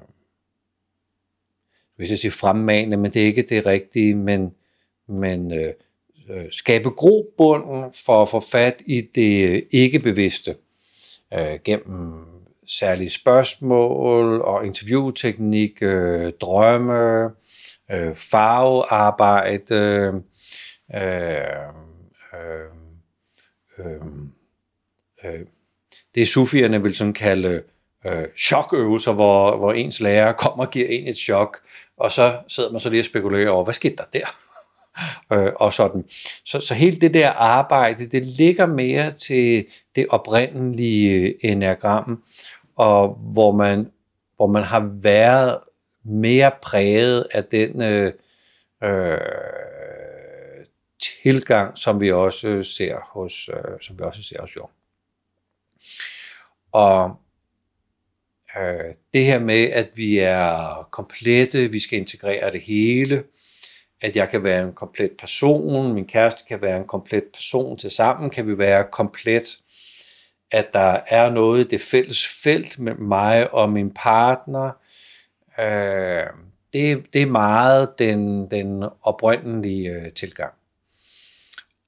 [1.96, 4.54] hvis jeg siger fremmane, men det er ikke det rigtige, men,
[5.08, 5.72] men øh,
[6.30, 10.56] øh, skabe grobunden for at få fat i det ikke-bevidste
[11.34, 12.24] øh, gennem
[12.66, 17.30] særlige spørgsmål og interviewteknik, øh, drømme,
[17.90, 20.14] øh, farvearbejde, øh,
[20.94, 21.40] øh,
[23.78, 24.00] øh,
[25.24, 25.40] øh,
[26.14, 27.62] det sufierne vil sådan kalde
[28.06, 31.58] øh, chokøvelser, hvor, hvor ens lærer kommer og giver en et chok,
[31.96, 34.26] og så sidder man så lige og spekulerer over, hvad skete der der?
[35.36, 36.04] øh, og sådan.
[36.44, 42.22] Så, så hele det der arbejde, det ligger mere til det oprindelige øh, enagram,
[42.76, 43.90] og hvor man,
[44.36, 45.58] hvor man har været
[46.04, 48.12] mere præget af den øh,
[48.82, 49.18] øh,
[51.22, 54.70] tilgang, som vi også ser hos, øh, som vi også ser hos Jung.
[56.72, 57.16] Og
[58.60, 63.24] øh, det her med, at vi er komplette, vi skal integrere det hele,
[64.00, 67.90] at jeg kan være en komplet person, min kæreste kan være en komplet person, til
[67.90, 69.58] sammen kan vi være komplet,
[70.50, 74.70] at der er noget i det fælles felt med mig og min partner,
[75.58, 76.26] øh,
[76.72, 80.52] det, det er meget den, den oprindelige øh, tilgang.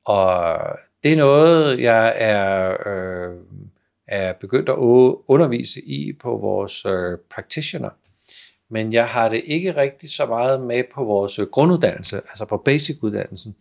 [0.05, 0.59] Og
[1.03, 3.37] det er noget, jeg er, øh,
[4.09, 4.77] er begyndt at
[5.29, 7.91] undervise i på vores øh, practitioner.
[8.71, 12.57] Men jeg har det ikke rigtig så meget med på vores øh, grunduddannelse, altså på
[12.57, 13.57] basic-uddannelsen.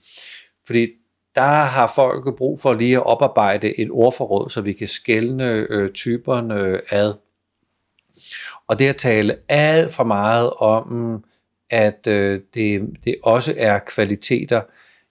[0.67, 0.87] Fordi
[1.35, 5.91] der har folk brug for lige at oparbejde et ordforråd, så vi kan skælne øh,
[5.91, 7.13] typerne øh, ad.
[8.67, 11.23] Og det at tale alt for meget om,
[11.69, 14.61] at øh, det, det også er kvaliteter.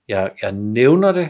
[0.09, 1.29] Jeg, jeg nævner det,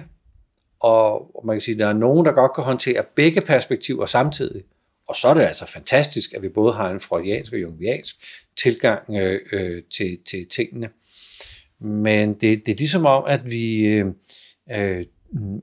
[0.81, 4.65] og man kan sige, at der er nogen, der godt kan håndtere begge perspektiver samtidig.
[5.09, 8.17] Og så er det altså fantastisk, at vi både har en freudiansk og jungiansk
[8.57, 10.89] tilgang øh, øh, til, til tingene.
[11.79, 14.07] Men det, det er ligesom om, at vi øh,
[14.71, 15.07] øh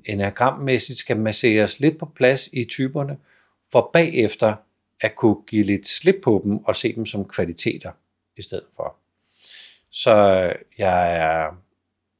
[0.06, 3.18] enagrammæssigt skal masseres lidt på plads i typerne,
[3.72, 4.56] for bagefter
[5.02, 7.92] at kunne give lidt slip på dem og se dem som kvaliteter
[8.38, 8.96] i stedet for.
[9.92, 10.16] Så
[10.78, 11.58] jeg er,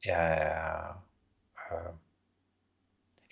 [0.04, 1.03] jeg er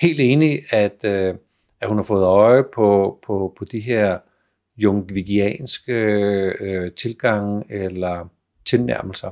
[0.03, 1.35] helt enig, at, øh,
[1.81, 4.19] at hun har fået øje på, på, på de her
[4.77, 5.93] jungvigianske
[6.61, 8.31] øh, tilgange eller
[8.65, 9.31] tilnærmelser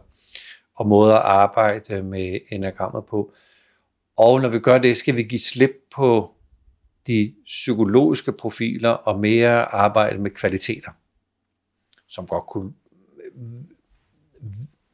[0.75, 3.33] og måder at arbejde med enagrammet på.
[4.17, 6.35] Og når vi gør det, skal vi give slip på
[7.07, 10.91] de psykologiske profiler og mere arbejde med kvaliteter,
[12.09, 12.73] som godt kunne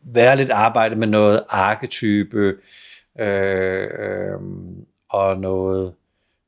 [0.03, 2.57] være lidt arbejde med noget arketype
[3.19, 4.41] øh, øh,
[5.17, 5.95] og noget,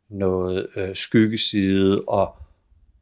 [0.09, 2.37] noget øh, skyggeside og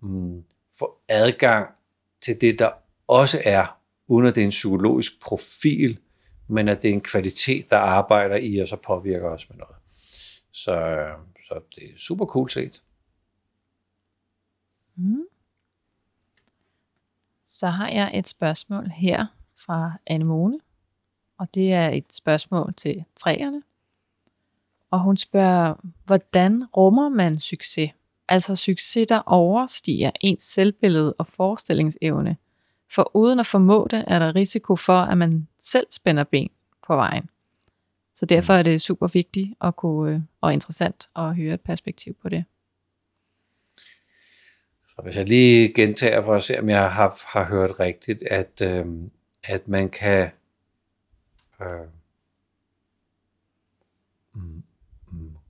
[0.01, 0.45] mm,
[0.79, 1.75] få adgang
[2.21, 2.71] til det, der
[3.09, 6.01] også er, uden at det er en psykologisk profil,
[6.49, 9.77] men at det er en kvalitet, der arbejder i og så påvirker os med noget.
[10.53, 11.07] Så,
[11.49, 12.83] så det er super cool set.
[14.97, 15.25] Mm.
[17.45, 19.27] Så har jeg et spørgsmål her
[19.67, 20.61] fra Anemone,
[21.39, 23.63] og det er et spørgsmål til træerne.
[24.91, 27.91] Og hun spørger, hvordan rummer man succes?
[28.29, 32.37] Altså succes, der overstiger ens selvbillede og forestillingsevne.
[32.95, 36.51] For uden at formå det, er der risiko for, at man selv spænder ben
[36.87, 37.31] på vejen.
[38.15, 42.15] Så derfor er det super vigtigt at kunne, øh, og interessant at høre et perspektiv
[42.23, 42.45] på det.
[44.89, 48.63] Så hvis jeg lige gentager for at se, om jeg har, har hørt rigtigt, at,
[48.63, 48.87] øh,
[49.45, 50.31] at man kan
[51.61, 51.87] øh,
[54.35, 54.63] mm, mm,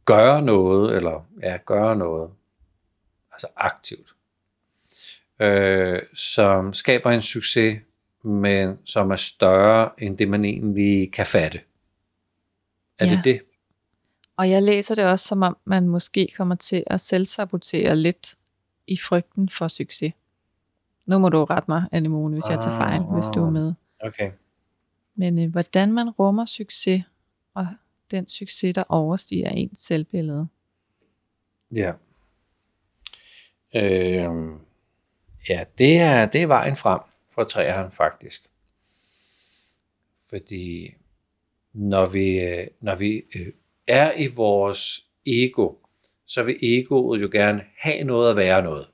[0.07, 2.31] gøre noget, eller ja, gøre noget,
[3.33, 4.14] altså aktivt,
[5.40, 7.81] øh, som skaber en succes,
[8.23, 11.61] men som er større end det, man egentlig kan fatte.
[12.99, 13.16] Er ja.
[13.16, 13.40] det det?
[14.37, 18.35] Og jeg læser det også som om, man måske kommer til at selvsabotere lidt
[18.87, 20.12] i frygten for succes.
[21.07, 23.73] Nu må du rette mig, Anemone, hvis jeg tager fejl, hvis du er med.
[24.01, 24.31] Okay.
[25.14, 27.03] Men øh, hvordan man rummer succes,
[27.55, 27.66] og
[28.11, 30.49] den succes, der overstiger ens selvbillede.
[31.73, 31.92] Ja.
[33.75, 34.31] Øh,
[35.49, 38.51] ja, det er, det er vejen frem for træerne faktisk.
[40.31, 40.95] Fordi
[41.73, 43.53] når vi, øh, når vi øh,
[43.87, 45.75] er i vores ego,
[46.27, 48.88] så vil egoet jo gerne have noget at være noget.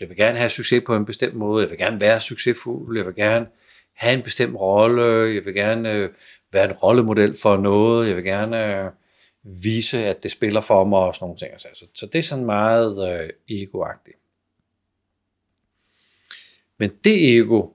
[0.00, 3.06] Jeg vil gerne have succes på en bestemt måde, jeg vil gerne være succesfuld, jeg
[3.06, 3.46] vil gerne
[3.92, 6.10] have en bestemt rolle, jeg vil gerne øh,
[6.52, 8.90] være en rollemodel for noget, jeg vil gerne øh,
[9.64, 11.60] vise, at det spiller for mig og sådan nogle ting.
[11.60, 14.16] Så, så det er sådan meget øh, egoagtigt.
[16.78, 17.68] Men det ego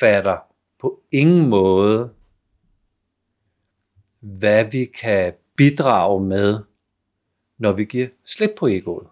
[0.00, 0.38] fatter
[0.78, 2.14] på ingen måde,
[4.20, 6.58] hvad vi kan bidrage med,
[7.58, 9.08] når vi giver slip på egoet.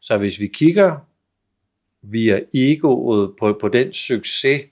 [0.00, 0.98] Så hvis vi kigger
[2.02, 4.62] via egoet på, på den succes,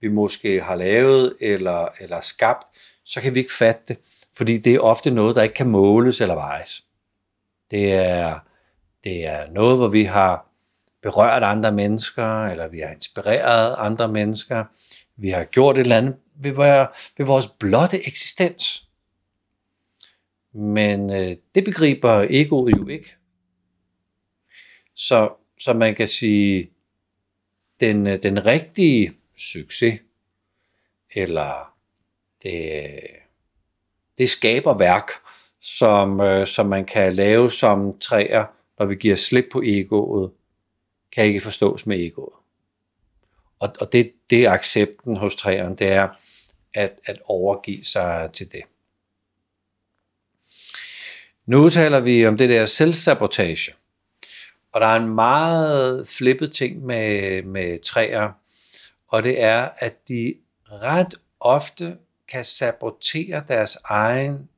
[0.00, 2.66] vi måske har lavet eller, eller skabt,
[3.04, 3.98] så kan vi ikke fatte det,
[4.36, 6.84] fordi det er ofte noget, der ikke kan måles eller vejes.
[7.70, 8.38] Det er,
[9.04, 10.48] det er noget, hvor vi har
[11.02, 14.64] berørt andre mennesker, eller vi har inspireret andre mennesker,
[15.16, 16.52] vi har gjort et eller andet ved,
[17.16, 18.88] ved vores blotte eksistens.
[20.54, 23.16] Men øh, det begriber egoet jo ikke.
[24.94, 25.30] Så,
[25.60, 26.70] så man kan sige,
[27.80, 30.00] den, øh, den rigtige succes,
[31.14, 31.74] eller
[32.42, 33.00] det,
[34.18, 35.10] det skaber værk,
[35.60, 38.44] som, øh, som man kan lave som træer,
[38.78, 40.30] når vi giver slip på egoet,
[41.12, 42.34] kan ikke forstås med egoet.
[43.58, 46.08] Og, og det, det er accepten hos træerne, det er
[46.74, 48.62] at, at overgive sig til det.
[51.46, 53.74] Nu taler vi om det der selvsabotage.
[54.72, 58.32] Og der er en meget flippet ting med, med træer,
[59.08, 64.48] og det er, at de ret ofte kan sabotere deres egen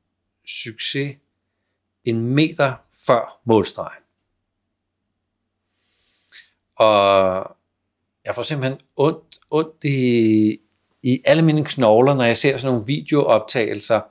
[0.45, 1.17] succes
[2.03, 2.73] en meter
[3.07, 4.03] før målstregen.
[6.75, 7.55] Og
[8.25, 10.59] jeg får simpelthen ondt, ondt i,
[11.03, 14.01] i alle mine knogler, når jeg ser sådan nogle videooptagelser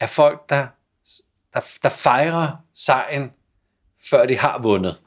[0.00, 0.66] af folk, der,
[1.54, 3.30] der, der fejrer sejren,
[4.10, 5.02] før de har vundet.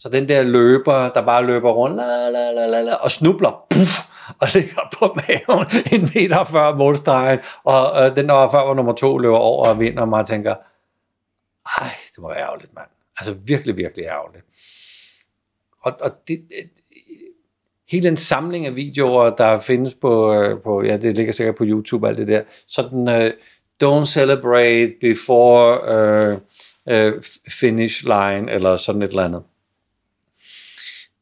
[0.00, 3.66] Så den der løber, der bare løber rundt la, la, la, la, la, og snubler,
[3.70, 3.98] puff,
[4.40, 8.74] og ligger på maven en meter før målstregen, og øh, den der var før var
[8.74, 10.54] nummer to løber over og vinder, og man tænker,
[11.80, 12.86] ej, det må være ærgerligt, mand.
[13.18, 14.44] Altså virkelig, virkelig ærgerligt.
[15.82, 16.44] Og, og det,
[17.90, 21.64] hele en samling af videoer, der findes på, øh, på ja, det ligger sikkert på
[21.66, 23.32] YouTube, alt det der, sådan, øh,
[23.84, 26.38] don't celebrate before øh,
[26.88, 27.22] øh,
[27.60, 29.42] finish line, eller sådan et eller andet.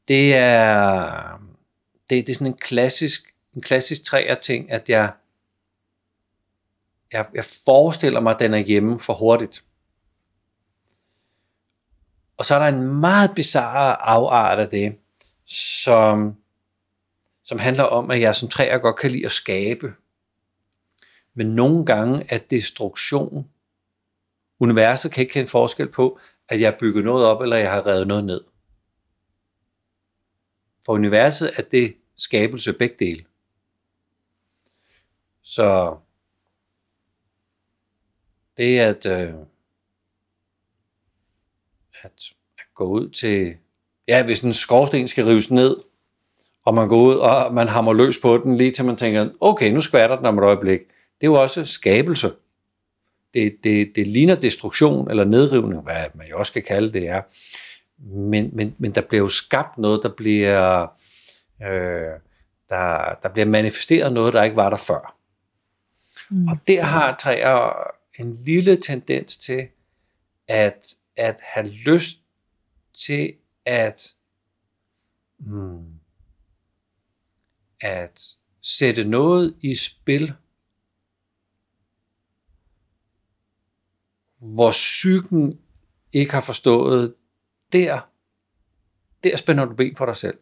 [0.08, 1.40] Det er,
[2.10, 5.12] det, det er sådan en klassisk, en klassisk træer ting, at jeg,
[7.12, 9.64] jeg, jeg forestiller mig, at den er hjemme for hurtigt.
[12.36, 14.96] Og så er der en meget bizarre afart af det,
[15.46, 16.36] som
[17.48, 19.94] som handler om, at jeg som træer godt kan lide at skabe.
[21.34, 23.48] Men nogle gange er destruktion.
[24.60, 26.18] Universet kan ikke kende forskel på,
[26.48, 28.40] at jeg bygger noget op, eller jeg har revet noget ned.
[30.88, 33.24] For universet er det skabelse begge dele.
[35.42, 35.96] Så
[38.56, 39.34] det er at, øh,
[42.02, 42.12] at,
[42.58, 43.56] at gå ud til,
[44.08, 45.76] ja, hvis en skorsten skal rives ned,
[46.64, 49.72] og man går ud, og man hammer løs på den, lige til man tænker, okay,
[49.72, 50.80] nu skvatter den om et øjeblik.
[50.80, 52.32] Det er jo også skabelse.
[53.34, 57.22] Det, det, det ligner destruktion eller nedrivning, hvad man jo også kan kalde det er.
[57.98, 60.82] Men, men, men der bliver jo skabt noget, der bliver,
[61.62, 62.20] øh,
[62.68, 65.16] der, der bliver manifesteret noget, der ikke var der før.
[66.30, 66.48] Mm.
[66.48, 67.72] Og der har træer
[68.18, 69.68] en lille tendens til
[70.48, 72.22] at, at have lyst
[73.06, 73.34] til
[73.66, 74.14] at
[75.38, 75.98] hmm,
[77.80, 78.22] at
[78.62, 80.32] sætte noget i spil,
[84.40, 85.60] hvor psyken
[86.12, 87.14] ikke har forstået,
[87.72, 88.00] der,
[89.24, 90.38] der spænder du ben for dig selv.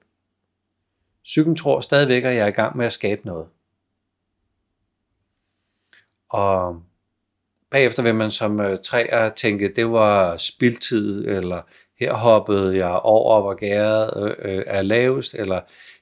[1.24, 3.47] Psyken tror stadigvæk, at jeg er i gang med at skabe noget.
[6.29, 6.83] Og
[7.70, 11.62] bagefter vil man som øh, træer tænke, det var spildtid, eller
[11.99, 15.61] her hoppede jeg over, hvor gæret øh, øh, er lavest, eller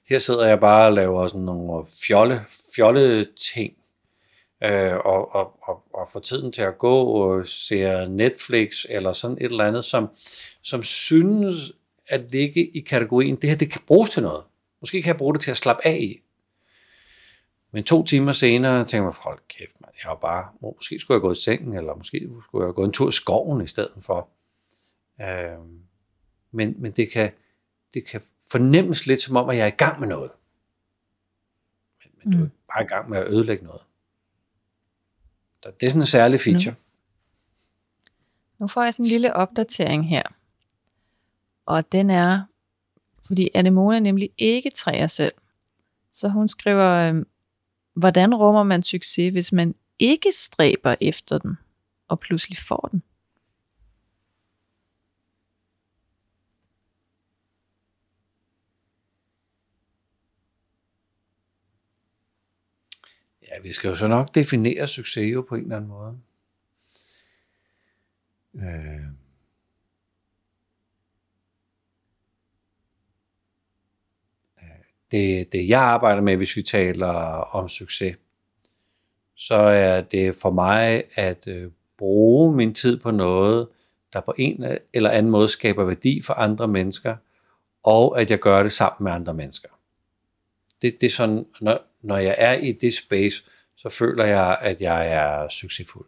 [0.09, 2.45] her sidder jeg bare og laver sådan nogle fjolle,
[2.77, 3.73] fjolle ting,
[4.65, 9.37] øh, og, og, og, og får tiden til at gå og ser Netflix, eller sådan
[9.41, 10.09] et eller andet, som,
[10.65, 11.73] som synes
[12.07, 14.45] at ligge i kategorien, det her det kan bruges til noget.
[14.81, 16.21] Måske kan jeg bruge det til at slappe af i.
[17.73, 21.21] Men to timer senere tænker jeg, hold kæft, man, jeg var bare, måske skulle jeg
[21.21, 24.29] gå i sengen, eller måske skulle jeg gå en tur i skoven i stedet for.
[25.21, 25.59] Øh,
[26.51, 27.33] men, men det kan,
[27.95, 30.31] det kan fornemmes lidt som om, at jeg er i gang med noget.
[32.05, 32.33] Men, men mm.
[32.33, 32.51] du er mm.
[32.75, 33.83] bare i gang med at ødelægge noget.
[35.63, 36.75] Så det er sådan en særlig feature.
[38.59, 40.23] Nu, nu får jeg sådan en lille opdatering her.
[41.67, 42.43] Og den er,
[43.27, 45.33] fordi Anemone er nemlig ikke træer selv.
[46.13, 47.27] Så hun skriver, øhm,
[47.95, 51.57] hvordan rummer man succes, hvis man ikke stræber efter den,
[52.09, 53.03] og pludselig får den?
[63.43, 66.19] Ja, vi skal jo så nok definere succes jo på en eller anden måde.
[68.55, 69.24] Øh.
[75.15, 77.09] Det, det jeg arbejder med, hvis vi taler
[77.55, 78.17] om succes,
[79.37, 83.69] så er det for mig at øh, bruge min tid på noget,
[84.13, 87.17] der på en eller anden måde skaber værdi for andre mennesker,
[87.83, 89.69] og at jeg gør det sammen med andre mennesker.
[90.83, 93.45] Det, det er sådan, når, når jeg er i det space,
[93.77, 96.07] så føler jeg, at jeg er succesfuld.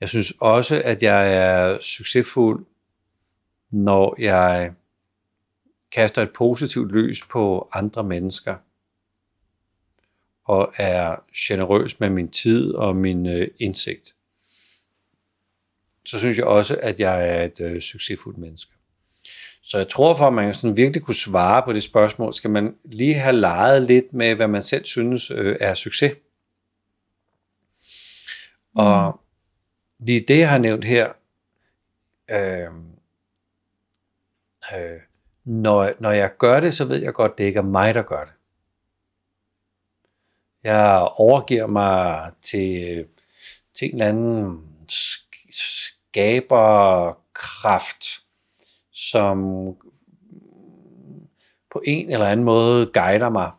[0.00, 2.66] Jeg synes også, at jeg er succesfuld,
[3.70, 4.72] når jeg
[5.92, 8.56] kaster et positivt lys på andre mennesker,
[10.44, 14.14] og er generøs med min tid og min øh, indsigt.
[16.04, 18.72] Så synes jeg også, at jeg er et øh, succesfuldt menneske.
[19.62, 22.76] Så jeg tror, for at man sådan virkelig kunne svare på det spørgsmål, skal man
[22.84, 26.12] lige have leget lidt med, hvad man selv synes øh, er succes.
[28.74, 28.80] Mm.
[28.80, 29.20] Og
[29.98, 31.12] lige det, jeg har nævnt her,
[32.30, 32.68] øh,
[34.74, 35.00] øh,
[35.44, 38.24] når, når jeg gør det, så ved jeg godt, det ikke er mig, der gør
[38.24, 38.32] det.
[40.64, 43.06] Jeg overgiver mig til,
[43.74, 44.68] til en eller anden
[45.50, 48.04] skaberkraft,
[48.92, 49.38] som
[51.72, 53.50] på en eller anden måde guider mig.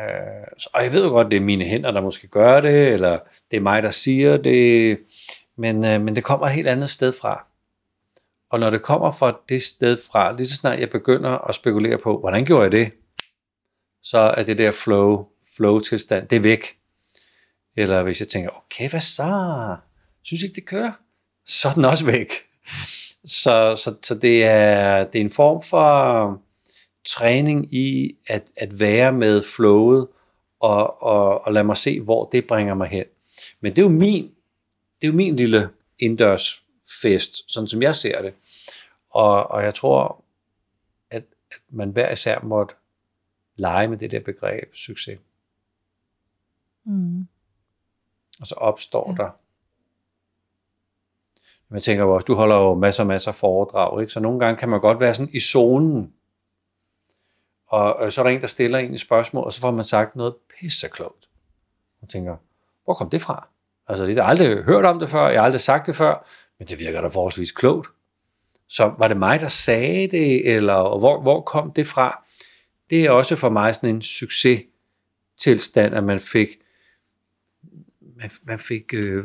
[0.00, 3.18] Øh, og jeg ved jo godt, det er mine hænder, der måske gør det, eller
[3.50, 4.98] det er mig, der siger det,
[5.56, 7.46] men, øh, men det kommer et helt andet sted fra.
[8.50, 11.98] Og når det kommer fra det sted fra, lige så snart jeg begynder at spekulere
[11.98, 12.92] på, hvordan gjorde jeg det,
[14.02, 15.26] så er det der flow,
[15.56, 16.76] flow-tilstand, det er væk.
[17.76, 19.76] Eller hvis jeg tænker, okay, hvad så?
[20.22, 20.92] Synes ikke, det kører?
[21.46, 22.32] Så er den også væk.
[23.24, 26.40] Så, så, så det, er, det er en form for
[27.06, 30.08] træning i at, at være med flowet
[30.60, 33.04] og, og, og lade mig se, hvor det bringer mig hen.
[33.60, 34.24] Men det er jo min,
[35.00, 36.62] det er jo min lille indendørs
[37.02, 38.34] fest, sådan som jeg ser det.
[39.10, 40.24] Og, og jeg tror,
[41.10, 42.74] at, at man hver især måtte
[43.56, 45.18] lege med det der begreb succes.
[46.84, 47.28] Mm.
[48.40, 49.24] Og så opstår ja.
[49.24, 49.30] der
[51.70, 54.12] jeg tænker også, du holder jo masser og masser af foredrag, ikke?
[54.12, 56.12] så nogle gange kan man godt være sådan i zonen,
[57.66, 59.84] og, og så er der en, der stiller en et spørgsmål, og så får man
[59.84, 61.28] sagt noget pisseklogt.
[62.00, 62.36] Man tænker,
[62.84, 63.48] hvor kom det fra?
[63.88, 66.26] Altså, jeg har aldrig hørt om det før, jeg har aldrig sagt det før,
[66.60, 67.88] men det virker da forholdsvis klogt.
[68.66, 72.24] Så var det mig, der sagde det, eller hvor, hvor kom det fra?
[72.90, 76.48] Det er også for mig sådan en succestilstand, at man fik,
[78.00, 79.24] man, man fik øh,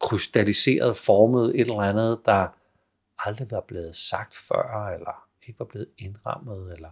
[0.00, 2.48] krystalliseret, formet et eller andet, der
[3.18, 6.90] aldrig var blevet sagt før, eller ikke var blevet indrammet, eller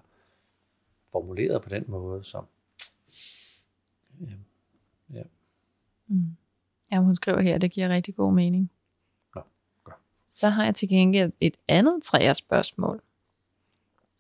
[1.13, 2.47] formuleret på den måde, som
[4.21, 4.27] ja.
[5.13, 5.23] ja.
[6.07, 6.37] Mm.
[6.93, 8.71] Ja, hun skriver her, det giver rigtig god mening.
[10.35, 13.03] Så har jeg til gengæld et andet træer spørgsmål.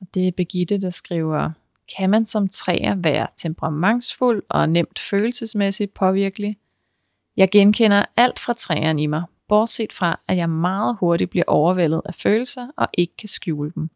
[0.00, 1.50] Og det er Begitte, der skriver,
[1.96, 6.58] kan man som træer være temperamentsfuld og nemt følelsesmæssigt påvirkelig?
[7.36, 12.02] Jeg genkender alt fra træerne i mig, bortset fra, at jeg meget hurtigt bliver overvældet
[12.04, 13.90] af følelser og ikke kan skjule dem.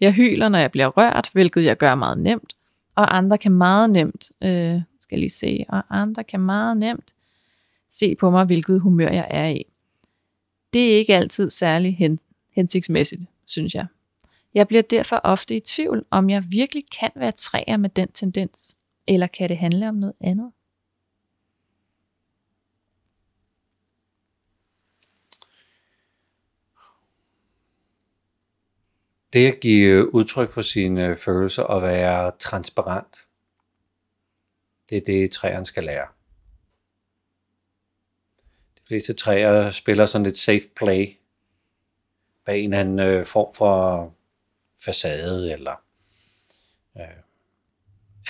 [0.00, 2.56] Jeg hyler, når jeg bliver rørt, hvilket jeg gør meget nemt,
[2.94, 7.14] og andre kan meget nemt, øh, skal lige se, og andre kan meget nemt
[7.90, 9.64] se på mig, hvilket humør jeg er i.
[10.74, 12.20] Det er ikke altid særlig hen,
[12.50, 13.86] hensigtsmæssigt, synes jeg.
[14.54, 18.76] Jeg bliver derfor ofte i tvivl, om jeg virkelig kan være træer med den tendens,
[19.06, 20.52] eller kan det handle om noget andet?
[29.32, 33.16] Det at give udtryk for sine følelser og være transparent,
[34.90, 36.13] det er det, træerne skal lære.
[38.88, 41.16] Fleste træer spiller sådan lidt safe play
[42.44, 44.12] bag en eller anden øh, form for
[44.84, 45.74] facade, eller
[46.96, 47.16] øh,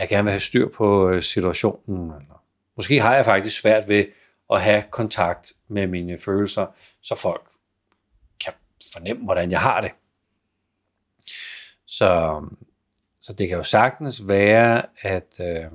[0.00, 2.44] jeg gerne vil have styr på øh, situationen, eller
[2.76, 4.04] måske har jeg faktisk svært ved
[4.50, 6.66] at have kontakt med mine følelser,
[7.02, 7.50] så folk
[8.44, 8.52] kan
[8.92, 9.90] fornemme, hvordan jeg har det.
[11.86, 12.42] Så,
[13.20, 15.70] så det kan jo sagtens være, at, øh,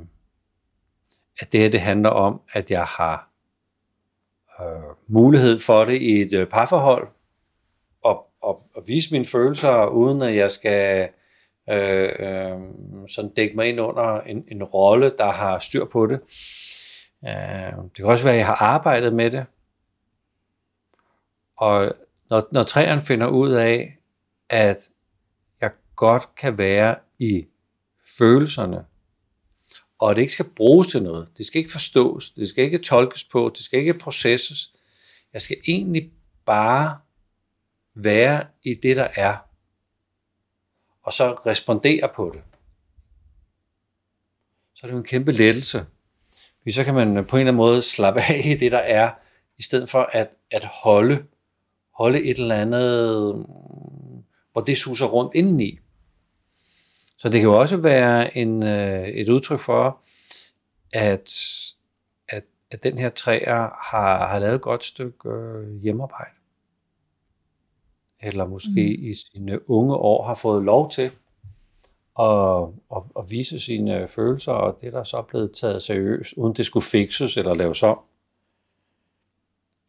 [1.40, 3.29] at det her det handler om, at jeg har
[4.62, 7.07] øh, mulighed for det i et øh, parforhold,
[8.03, 11.10] og, og, og vise mine følelser, uden at jeg skal
[11.70, 12.60] øh, øh,
[13.07, 16.20] sådan dække mig ind under en, en rolle, der har styr på det.
[17.28, 19.45] Øh, det kan også være, at jeg har arbejdet med det.
[21.57, 21.91] Og
[22.30, 23.97] når, når træerne finder ud af,
[24.49, 24.89] at
[25.62, 27.47] jeg godt kan være i
[28.20, 28.86] følelserne,
[30.00, 31.28] og det ikke skal bruges til noget.
[31.38, 34.74] Det skal ikke forstås, det skal ikke tolkes på, det skal ikke processes.
[35.34, 36.12] Jeg skal egentlig
[36.45, 36.97] bare
[37.95, 39.38] være i det, der er,
[41.04, 42.41] og så respondere på det.
[44.76, 45.86] Så er det jo en kæmpe lettelse.
[46.62, 49.12] Fordi så kan man på en eller anden måde slappe af i det, der er,
[49.58, 51.26] i stedet for at, at holde,
[51.93, 53.43] holde et eller andet, mm,
[54.52, 55.80] hvor det suser rundt indeni.
[57.20, 60.02] Så det kan jo også være en, øh, et udtryk for,
[60.94, 61.34] at,
[62.28, 66.36] at, at den her træer har, har lavet et godt stykke øh, hjemmearbejde.
[68.22, 69.10] Eller måske mm.
[69.10, 71.12] i sine unge år har fået lov til
[72.20, 72.64] at,
[72.96, 76.66] at, at vise sine følelser, og det er der så blevet taget seriøst, uden det
[76.66, 78.00] skulle fikses eller laves om.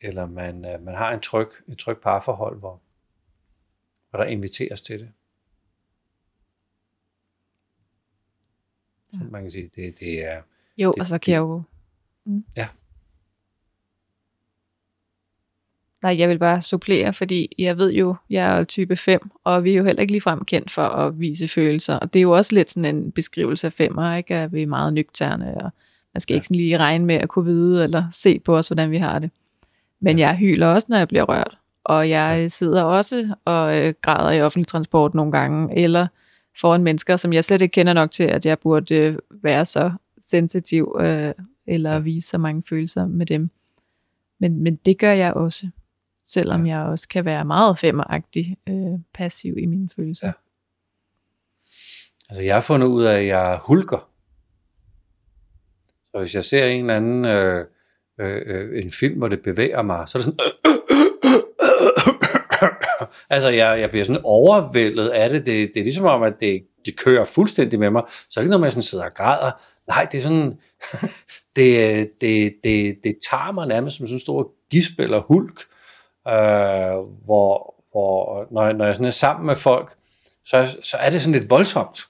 [0.00, 2.80] Eller man, øh, man har en tryg, et tryg parforhold, hvor,
[4.10, 5.12] hvor der inviteres til det.
[9.12, 10.40] Så man kan sige, det, det er...
[10.78, 11.62] Jo, det, og så kan jeg jo...
[12.24, 12.44] Mm.
[12.56, 12.68] Ja.
[16.02, 19.72] Nej, jeg vil bare supplere, fordi jeg ved jo, jeg er type 5, og vi
[19.72, 21.94] er jo heller ikke ligefrem kendt for at vise følelser.
[21.94, 24.34] Og det er jo også lidt sådan en beskrivelse af femmer, ikke?
[24.34, 25.70] at vi er meget nøgterne, og
[26.14, 26.36] man skal ja.
[26.36, 29.18] ikke sådan lige regne med at kunne vide eller se på os, hvordan vi har
[29.18, 29.30] det.
[30.00, 30.26] Men ja.
[30.26, 31.58] jeg hyler også, når jeg bliver rørt.
[31.84, 36.06] Og jeg sidder også og øh, græder i offentlig transport nogle gange, eller
[36.56, 39.92] foran mennesker, som jeg slet ikke kender nok til, at jeg burde øh, være så
[40.20, 41.34] sensitiv, øh,
[41.66, 43.50] eller vise så mange følelser med dem.
[44.38, 45.68] Men, men det gør jeg også
[46.24, 46.78] selvom ja.
[46.78, 50.26] jeg også kan være meget femmeragtig øh, passiv i mine følelser.
[50.26, 50.32] Ja.
[52.30, 54.10] Altså jeg har fundet ud af, at jeg hulker.
[56.10, 57.66] Så hvis jeg ser en eller anden øh,
[58.20, 60.38] øh, øh en film, hvor det bevæger mig, så er det sådan...
[63.30, 65.46] altså jeg, jeg bliver sådan overvældet af det.
[65.46, 65.70] det.
[65.74, 68.02] Det er ligesom om, at det, det kører fuldstændig med mig.
[68.30, 69.50] Så er det ikke noget, man sådan sidder og græder.
[69.88, 70.58] Nej, det er sådan...
[71.56, 75.60] det, det, det, det tager mig nærmest som sådan en stor gisp eller hulk
[76.28, 79.96] øh, hvor, hvor når, jeg, når jeg sådan er sammen med folk,
[80.44, 82.00] så, så er det sådan lidt voldsomt,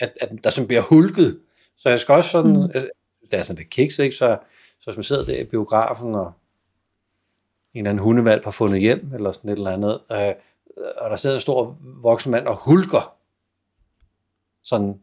[0.00, 1.40] at, at der sådan bliver hulket.
[1.76, 2.72] Så jeg skal også sådan, mm.
[3.30, 4.16] det er sådan lidt kiks, ikke?
[4.16, 4.38] Så,
[4.80, 6.32] så hvis man sidder der i biografen, og
[7.74, 10.34] en eller anden hundevalp har fundet hjem, eller sådan et eller andet, øh,
[10.96, 13.16] og der sidder en stor voksen mand og hulker,
[14.62, 15.00] sådan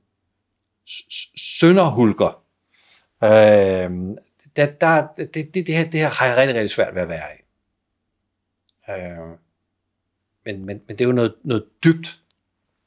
[1.37, 2.43] sønderhulker,
[3.23, 3.29] øh,
[4.55, 7.09] der, der, det, det, det, her, det her har jeg rigtig, rigtig svært ved at
[7.09, 7.41] være i.
[8.91, 9.37] Øh,
[10.45, 12.21] men, men, men det er jo noget, noget dybt,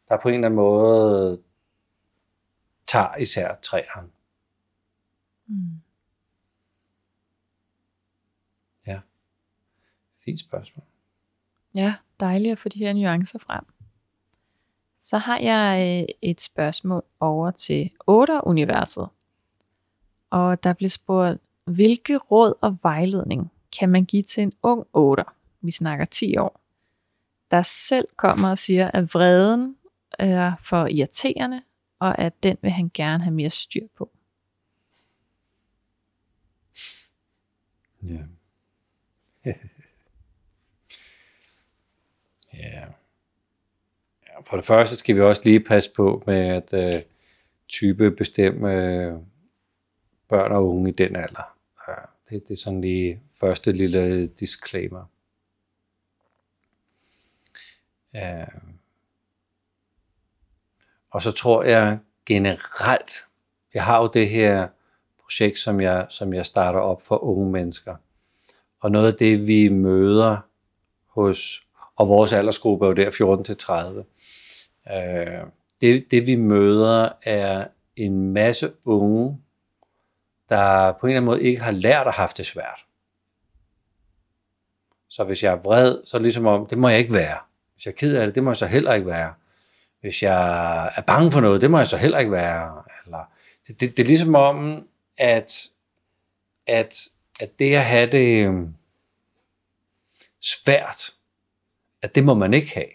[0.08, 1.42] der på en eller anden måde
[2.86, 4.08] tager især træerne.
[5.46, 5.80] Mm.
[8.86, 9.00] Ja.
[10.24, 10.84] Fint spørgsmål.
[11.74, 13.64] Ja, dejligt at få de her nuancer frem.
[14.98, 19.08] Så har jeg øh, et spørgsmål over til 8-universet.
[20.30, 25.24] Og der bliver spurgt, hvilke råd og vejledning kan man give til en ung 8?
[25.60, 26.60] vi snakker 10 år,
[27.50, 29.76] der selv kommer og siger, at vreden
[30.18, 31.62] er for irriterende,
[31.98, 34.10] og at den vil han gerne have mere styr på.
[38.02, 38.22] Ja.
[42.58, 42.84] ja.
[44.46, 47.02] For det første skal vi også lige passe på med at øh,
[47.68, 49.12] type bestemme øh,
[50.28, 51.56] børn og unge i den alder.
[51.88, 51.94] Ja,
[52.28, 55.04] det, det er sådan lige første lille disclaimer.
[58.14, 58.44] Ja.
[61.14, 63.12] og så tror jeg generelt,
[63.74, 64.68] jeg har jo det her
[65.22, 67.96] projekt, som jeg, som jeg starter op for unge mennesker.
[68.80, 70.38] Og noget af det, vi møder
[71.06, 71.63] hos,
[71.96, 74.04] og vores aldersgruppe er jo der 14 til 30,
[74.92, 75.46] Øh,
[75.80, 77.66] det, det vi møder er
[77.96, 79.40] en masse unge,
[80.48, 82.84] der på en eller anden måde ikke har lært at have det svært.
[85.08, 87.38] Så hvis jeg er vred, så er det ligesom om, det må jeg ikke være.
[87.74, 89.34] Hvis jeg er ked af det, det må jeg så heller ikke være.
[90.00, 92.82] Hvis jeg er bange for noget, det må jeg så heller ikke være.
[93.04, 93.24] Eller,
[93.66, 94.88] det, det, det er ligesom om,
[95.18, 95.68] at,
[96.66, 97.08] at,
[97.40, 98.74] at det at have det øhm,
[100.40, 101.13] svært,
[102.04, 102.88] at det må man ikke have.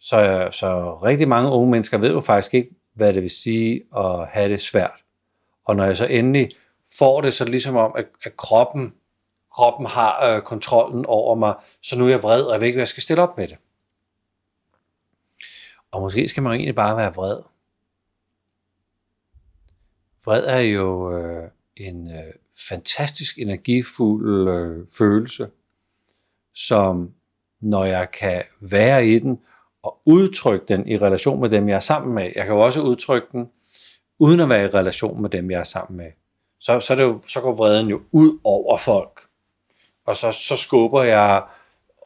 [0.00, 4.28] Så, så rigtig mange unge mennesker ved jo faktisk ikke, hvad det vil sige at
[4.28, 5.04] have det svært.
[5.64, 6.50] Og når jeg så endelig
[6.98, 8.94] får det, så er det ligesom om, at, at kroppen,
[9.54, 12.76] kroppen har øh, kontrollen over mig, så nu er jeg vred, og jeg ved ikke,
[12.76, 13.56] hvad jeg skal stille op med det.
[15.90, 17.42] Og måske skal man egentlig bare være vred.
[20.24, 22.32] Vred er jo øh, en øh,
[22.68, 25.50] fantastisk energifuld øh, følelse,
[26.56, 27.10] som
[27.60, 29.38] når jeg kan være i den
[29.82, 32.32] og udtrykke den i relation med dem, jeg er sammen med.
[32.36, 33.48] Jeg kan jo også udtrykke den
[34.18, 36.10] uden at være i relation med dem, jeg er sammen med.
[36.60, 39.20] Så, så, det jo, så går vreden jo ud over folk.
[40.06, 41.42] Og så, så skubber jeg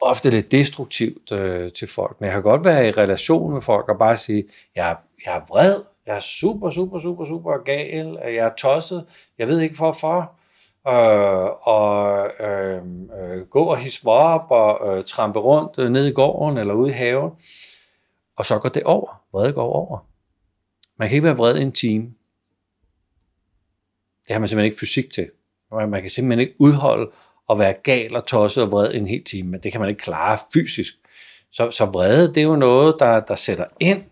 [0.01, 2.19] ofte lidt destruktivt øh, til folk.
[2.19, 4.43] Men jeg kan godt være i relation med folk og bare sige,
[4.75, 9.05] jeg, jeg er vred, jeg er super, super, super, super gal, jeg er tosset,
[9.37, 10.40] jeg ved ikke hvorfor.
[10.87, 12.81] Øh, og øh,
[13.21, 16.73] øh, gå og hisse mig op og øh, trampe rundt øh, ned i gården eller
[16.73, 17.31] ude i haven.
[18.37, 19.21] Og så går det over.
[19.33, 20.07] Vrede går over.
[20.99, 22.03] Man kan ikke være vred i en time.
[24.27, 25.29] Det har man simpelthen ikke fysik til.
[25.71, 27.11] Man kan simpelthen ikke udholde
[27.49, 30.01] at være gal og tosset og vred en hel time, men det kan man ikke
[30.01, 30.93] klare fysisk.
[31.51, 34.03] Så, så vrede, det er jo noget, der, der sætter ind,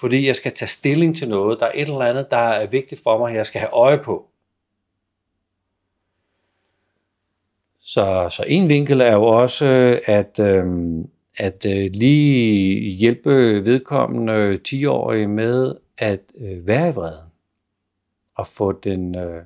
[0.00, 1.60] fordi jeg skal tage stilling til noget.
[1.60, 4.26] Der er et eller andet, der er vigtigt for mig, jeg skal have øje på.
[7.88, 10.66] Så, så en vinkel er jo også, at, øh,
[11.38, 13.30] at øh, lige hjælpe
[13.66, 17.30] vedkommende 10-årige med at øh, være i vreden.
[18.36, 19.42] Og få den, øh,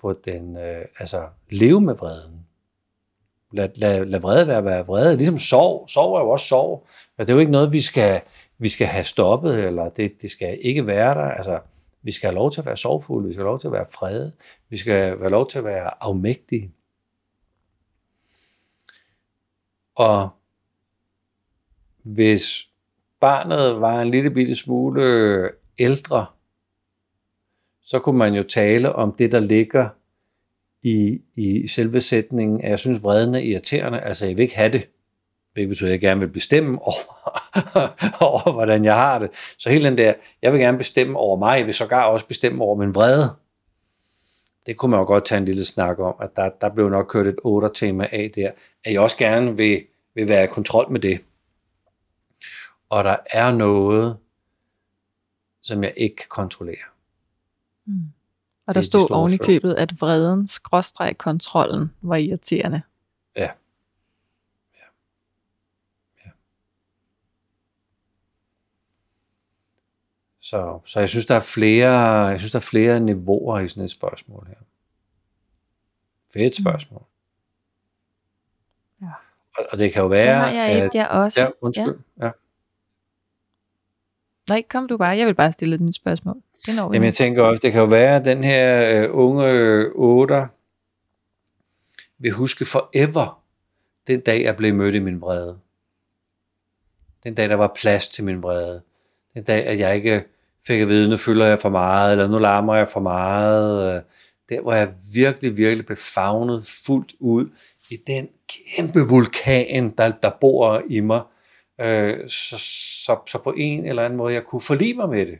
[0.00, 2.46] få den øh, altså leve med vreden.
[3.52, 5.16] Lad, lad, lad vrede være, være vrede.
[5.16, 5.88] Ligesom sorg.
[5.88, 6.86] Sorg er jo også sorg.
[7.18, 8.20] Og det er jo ikke noget, vi skal,
[8.58, 11.30] vi skal have stoppet, eller det, det skal ikke være der.
[11.30, 11.58] Altså,
[12.02, 13.86] vi skal have lov til at være sorgfulde, vi skal have lov til at være
[13.90, 14.30] fred,
[14.70, 16.72] vi skal have lov til at være afmægtige.
[20.00, 20.28] Og
[22.02, 22.68] hvis
[23.20, 26.26] barnet var en lille bitte smule ældre,
[27.82, 29.88] så kunne man jo tale om det, der ligger
[30.82, 34.72] i, i selve sætningen, at jeg synes, vreden er irriterende, altså jeg vil ikke have
[34.72, 34.88] det.
[35.56, 37.30] Det betyder, at jeg gerne vil bestemme over,
[38.30, 39.30] over, hvordan jeg har det.
[39.58, 42.64] Så hele den der, jeg vil gerne bestemme over mig, jeg vil sågar også bestemme
[42.64, 43.28] over min vrede.
[44.66, 47.06] Det kunne man jo godt tage en lille snak om, at der, der blev nok
[47.08, 48.50] kørt et 8-tema af der,
[48.84, 49.82] at jeg også gerne vil,
[50.14, 51.24] vil være i kontrol med det.
[52.88, 54.16] Og der er noget,
[55.62, 56.84] som jeg ikke kan kontrollere.
[57.84, 58.12] Mm.
[58.66, 62.82] Og der stod oven i købet, at vreden, skråstreg kontrollen, var irriterende.
[63.36, 63.50] Ja.
[64.74, 64.86] ja.
[66.24, 66.30] ja.
[70.40, 71.90] Så, så jeg synes, der er flere,
[72.26, 74.56] jeg synes, der er flere niveauer i sådan et spørgsmål her.
[76.32, 76.62] Fedt mm.
[76.62, 77.02] spørgsmål.
[77.02, 77.09] Ja.
[79.58, 80.44] Og, det kan jo være...
[80.44, 81.40] Så har jeg et, at, jeg også.
[81.40, 81.98] Ja, undskyld.
[82.20, 82.26] Ja.
[82.26, 82.30] ja.
[84.48, 85.16] Nej, kom du bare.
[85.16, 86.36] Jeg vil bare stille et nyt spørgsmål.
[86.66, 89.18] Det når vi Jamen, jeg tænker også, det kan jo være, at den her uh,
[89.18, 89.46] unge
[89.94, 90.46] otter
[92.18, 93.42] vil huske forever
[94.06, 95.58] den dag, jeg blev mødt i min vrede.
[97.24, 98.82] Den dag, der var plads til min vrede.
[99.34, 100.24] Den dag, at jeg ikke
[100.66, 103.96] fik at vide, nu fylder jeg for meget, eller nu larmer jeg for meget.
[103.96, 104.02] Øh,
[104.48, 107.48] der, hvor jeg virkelig, virkelig blev fagnet fuldt ud
[107.90, 111.22] i den kæmpe vulkan, der, der bor i mig.
[111.80, 112.58] Øh, så,
[113.04, 115.38] så, så på en eller anden måde, jeg kunne forlige mig med det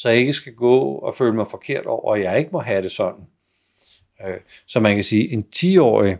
[0.00, 2.82] så jeg ikke skal gå og føle mig forkert over, at jeg ikke må have
[2.82, 3.24] det sådan.
[4.26, 6.18] Øh, så man kan sige, en 10-årig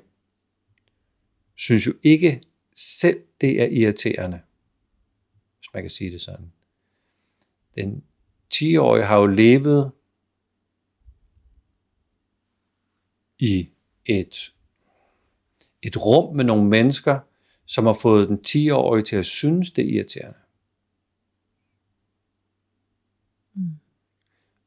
[1.55, 2.43] synes jo ikke
[2.75, 4.41] selv, det er irriterende,
[5.59, 6.53] hvis man kan sige det sådan.
[7.75, 8.05] Den
[8.55, 9.93] 10-årige har jo levet
[13.39, 13.69] i
[14.05, 14.55] et,
[15.83, 17.19] et rum med nogle mennesker,
[17.67, 20.39] som har fået den 10-årige til at synes, det er irriterende.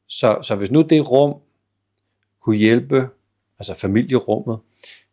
[0.08, 1.42] Så, så hvis nu det rum
[2.40, 3.10] kunne hjælpe,
[3.60, 4.60] altså familierummet,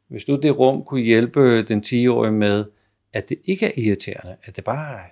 [0.08, 2.64] hvis nu det rum kunne hjælpe den 10-årige med,
[3.12, 5.08] at det ikke er irriterende, at det bare er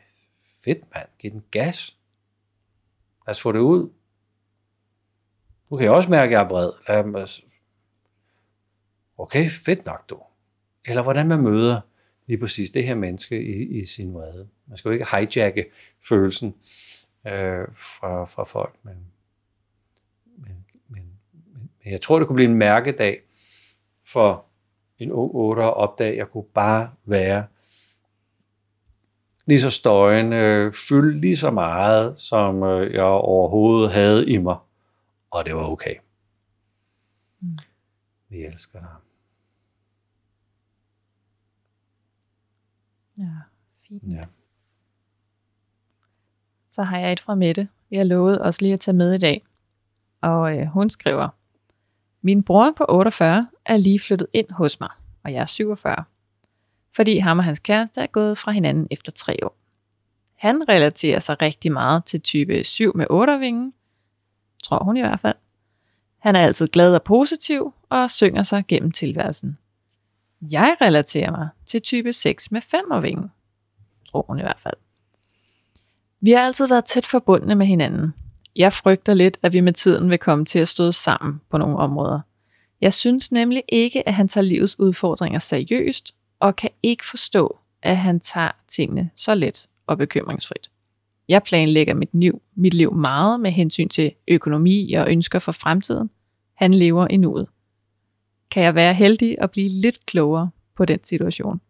[0.64, 1.96] fedt, mand, giv den gas.
[3.26, 3.90] Lad os få det ud.
[5.70, 6.72] Nu kan jeg også mærke, at jeg er vred.
[6.88, 7.42] Lad.
[9.18, 10.20] Okay, fedt nok du.
[10.88, 11.80] Eller hvordan man møder
[12.26, 14.48] lige præcis det her menneske i, i sin vrede.
[14.66, 15.64] Man skal jo ikke hijacke
[16.08, 16.54] følelsen
[17.26, 18.94] øh, fra, fra folk, men,
[20.36, 21.12] men, men,
[21.54, 23.20] men jeg tror, det kunne blive en mærkedag
[24.06, 24.44] for
[24.98, 27.46] en ung otter at opdage, at jeg kunne bare være
[29.46, 34.56] lige så støjende, fylde lige så meget, som øh, jeg overhovedet havde i mig.
[35.30, 35.94] Og det var okay.
[37.40, 37.58] Mm.
[38.28, 39.07] Vi elsker dig.
[43.18, 43.30] Ja,
[43.88, 44.02] fint.
[44.12, 44.20] Ja.
[46.70, 47.68] Så har jeg et fra Mette.
[47.90, 49.44] Jeg lovede også lige at tage med i dag.
[50.20, 51.28] Og øh, hun skriver,
[52.22, 54.90] Min bror på 48 er lige flyttet ind hos mig,
[55.24, 56.04] og jeg er 47.
[56.96, 59.56] Fordi ham og hans kæreste er gået fra hinanden efter tre år.
[60.34, 63.72] Han relaterer sig rigtig meget til type 7 med 8 vinge,
[64.64, 65.36] tror hun i hvert fald.
[66.18, 69.58] Han er altid glad og positiv og synger sig gennem tilværelsen.
[70.42, 72.84] Jeg relaterer mig til type 6 med 5
[74.10, 74.74] tror hun i hvert fald.
[76.20, 78.14] Vi har altid været tæt forbundne med hinanden.
[78.56, 81.76] Jeg frygter lidt, at vi med tiden vil komme til at stå sammen på nogle
[81.76, 82.20] områder.
[82.80, 87.96] Jeg synes nemlig ikke, at han tager livets udfordringer seriøst, og kan ikke forstå, at
[87.96, 90.70] han tager tingene så let og bekymringsfrit.
[91.28, 96.10] Jeg planlægger mit liv, mit liv meget med hensyn til økonomi og ønsker for fremtiden.
[96.54, 97.46] Han lever i nuet.
[98.50, 101.60] Kan jeg være heldig og blive lidt klogere på den situation?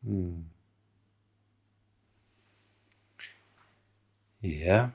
[0.00, 0.44] Hmm.
[4.42, 4.88] Ja.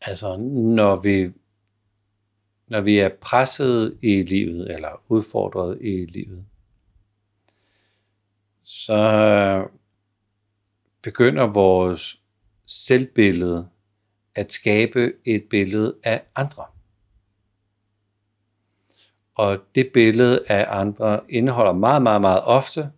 [0.00, 1.32] Altså, når vi,
[2.66, 6.44] når vi er presset i livet, eller udfordret i livet,
[8.62, 9.68] så
[11.02, 12.22] begynder vores
[12.66, 13.68] selvbillede
[14.34, 16.64] at skabe et billede af andre.
[19.36, 22.90] Og det billede af andre indeholder meget, meget, meget ofte,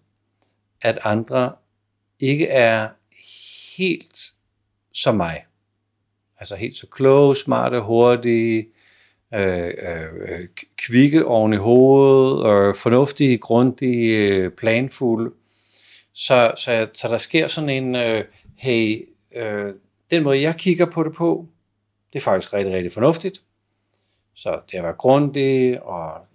[0.82, 1.52] at andre
[2.20, 2.88] ikke er
[3.76, 4.32] helt
[4.94, 5.44] som mig.
[6.40, 8.68] Altså helt så kloge, smarte, hurtige,
[9.34, 15.34] øh, øh, kvikke oven i hovedet, og fornuftige, grundige, øh, planfulde.
[16.14, 18.24] Så, så, så der sker sådan en, øh,
[18.56, 19.74] hey, øh,
[20.10, 21.46] den måde jeg kigger på det på,
[22.12, 23.42] det er faktisk rigtig, rigtig fornuftigt.
[24.34, 26.27] Så det at være grundig og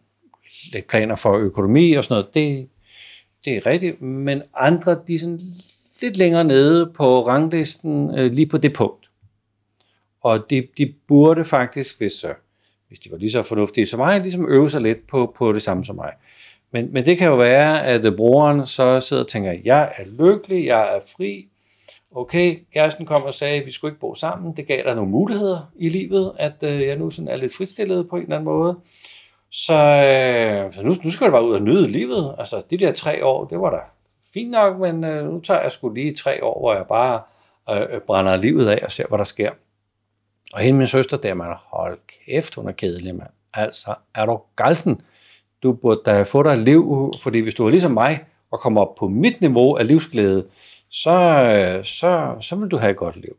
[0.71, 2.69] lægge planer for økonomi og sådan noget, det,
[3.45, 4.01] det er rigtigt.
[4.01, 5.41] Men andre, de er sådan
[6.01, 9.09] lidt længere nede på ranglisten, øh, lige på det punkt.
[10.21, 12.31] Og de, de burde faktisk, hvis, øh,
[12.87, 15.61] hvis de var lige så fornuftige som mig, ligesom øve sig lidt på, på det
[15.61, 16.11] samme som mig.
[16.71, 20.03] Men, men det kan jo være, at øh, brugeren så sidder og tænker, jeg er
[20.05, 21.47] lykkelig, jeg er fri.
[22.15, 24.57] Okay, kæresten kom og sagde, at vi skulle ikke bo sammen.
[24.57, 28.09] Det gav dig nogle muligheder i livet, at øh, jeg nu sådan er lidt fritstillet
[28.09, 28.77] på en eller anden måde.
[29.53, 32.35] Så, øh, så nu, nu skal jeg bare ud og nyde livet.
[32.39, 33.77] Altså, de der tre år, det var da
[34.33, 37.21] fint nok, men øh, nu tager jeg sgu lige tre år, hvor jeg bare
[37.69, 39.51] øh, brænder livet af og ser, hvad der sker.
[40.53, 43.29] Og hende min søster der, man, hold kæft, hun er kedelig, mand.
[43.53, 45.01] Altså, er du galten?
[45.63, 48.81] Du burde da få dig et liv, fordi hvis du er ligesom mig, og kommer
[48.81, 50.45] op på mit niveau af livsglæde,
[50.89, 53.37] så, øh, så, så vil du have et godt liv.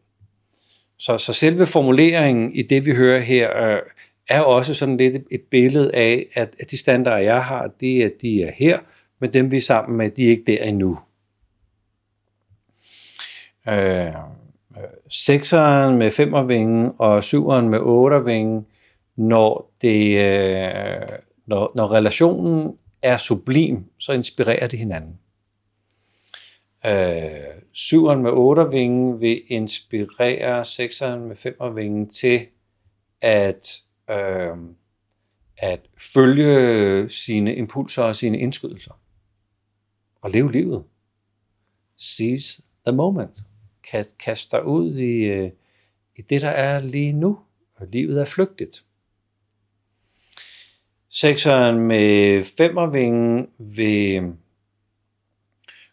[0.98, 3.78] Så, så selve formuleringen i det, vi hører her, øh,
[4.28, 8.42] er også sådan lidt et billede af, at, at de standarder, jeg har, de, de
[8.42, 8.78] er her,
[9.20, 10.98] men dem, vi er sammen med, de er ikke der endnu.
[13.68, 14.12] Øh, øh,
[15.10, 18.66] sekseren med femmervingen og syveren med ottervingen,
[19.16, 21.08] når, det, øh,
[21.46, 25.18] når, når relationen er sublim, så inspirerer det hinanden.
[26.86, 32.46] Øh, syveren med ottervingen vil inspirere sekseren med femmervingen til
[33.20, 34.56] at, øh,
[35.56, 35.80] at
[36.14, 39.00] følge sine impulser og sine indskydelser
[40.20, 40.84] og leve livet.
[41.96, 43.38] Seize the moment.
[43.90, 45.50] Kast, kast dig ud i, øh,
[46.16, 47.38] i det, der er lige nu.
[47.74, 48.84] Og livet er flygtigt.
[51.08, 54.32] Sekseren med femmervingen vil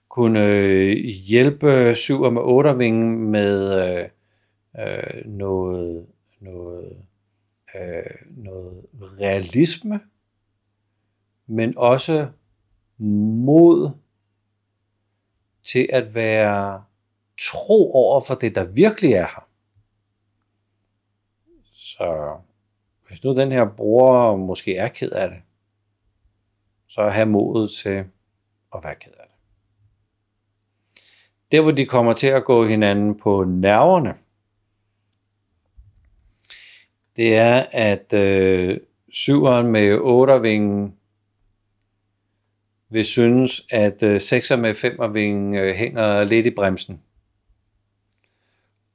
[0.10, 4.10] kunne hjælpe syver med ottervingen med øh,
[4.80, 6.06] øh, noget,
[6.40, 6.98] noget,
[7.76, 10.00] øh, noget realisme,
[11.48, 12.30] men også
[12.98, 13.92] mod
[15.64, 16.84] til at være
[17.42, 19.48] tro over for det, der virkelig er her.
[21.74, 22.38] Så
[23.08, 25.42] hvis nu den her bruger måske er ked af det,
[26.88, 28.06] så have modet til
[28.76, 29.36] at være ked af det.
[31.52, 34.18] Der hvor de kommer til at gå hinanden på nerverne,
[37.22, 38.78] det er, at øh,
[39.12, 40.96] syveren med ottervingen
[42.90, 45.18] vil synes, at øh, 6'er med 5'er
[45.56, 47.02] øh, hænger lidt i bremsen.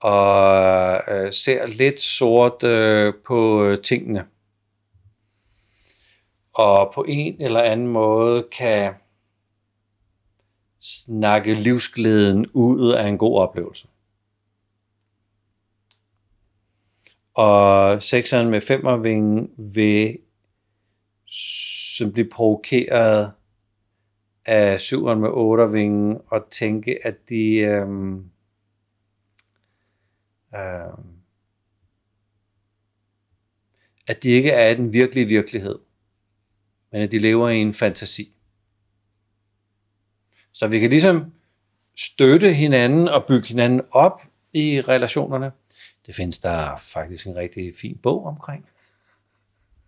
[0.01, 4.24] Og øh, ser lidt sort øh, på øh, tingene.
[6.53, 8.95] Og på en eller anden måde kan
[10.81, 13.89] snakke livsglæden ud af en god oplevelse.
[17.37, 20.18] Og sekseren med femmervingen vil
[21.97, 23.32] som blive provokeret
[24.47, 28.30] af syveren med ottervingen og tænke, at de øhm,
[30.55, 31.16] øhm,
[34.07, 35.78] at de ikke er i den virkelige virkelighed,
[36.93, 38.32] men at de lever i en fantasi.
[40.53, 41.32] Så vi kan ligesom
[41.97, 44.22] støtte hinanden og bygge hinanden op
[44.53, 45.53] i relationerne.
[46.07, 48.69] Det findes der faktisk en rigtig fin bog omkring.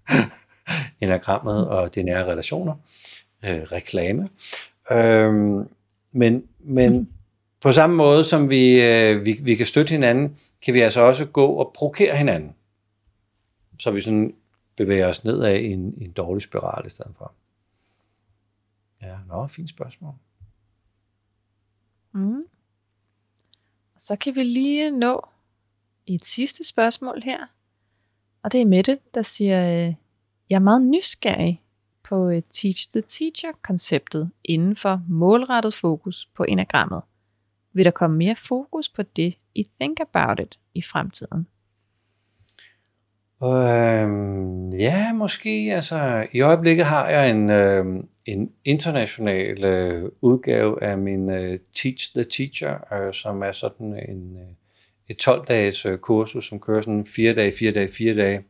[1.01, 2.75] Enagrammet og de nære relationer.
[3.45, 4.29] Øh, reklame.
[4.91, 5.33] Øh,
[6.13, 7.13] men men
[7.61, 11.25] på samme måde som vi, øh, vi, vi kan støtte hinanden, kan vi altså også
[11.25, 12.55] gå og provokere hinanden.
[13.79, 14.35] Så vi sådan
[14.77, 17.35] bevæger os nedad i en, i en dårlig spiral i stedet for.
[19.03, 20.15] Ja, nå, fint spørgsmål.
[22.13, 22.45] Mm.
[23.97, 25.29] Så kan vi lige nå
[26.15, 27.39] et sidste spørgsmål her.
[28.43, 29.95] Og det er Mette, der siger, øh,
[30.51, 31.63] jeg er meget nysgerrig
[32.03, 37.03] på øh, Teach the Teacher-konceptet inden for målrettet fokus på enagrammet.
[37.73, 41.47] Vil der komme mere fokus på det i Think About It i fremtiden?
[43.43, 45.71] Øhm, ja, måske.
[45.75, 52.15] Altså, I øjeblikket har jeg en, øh, en international øh, udgave af min øh, Teach
[52.15, 54.55] the Teacher, øh, som er sådan en, øh,
[55.09, 58.45] et 12-dages øh, kursus, som kører sådan 4 dage, 4 dage, 4 dage,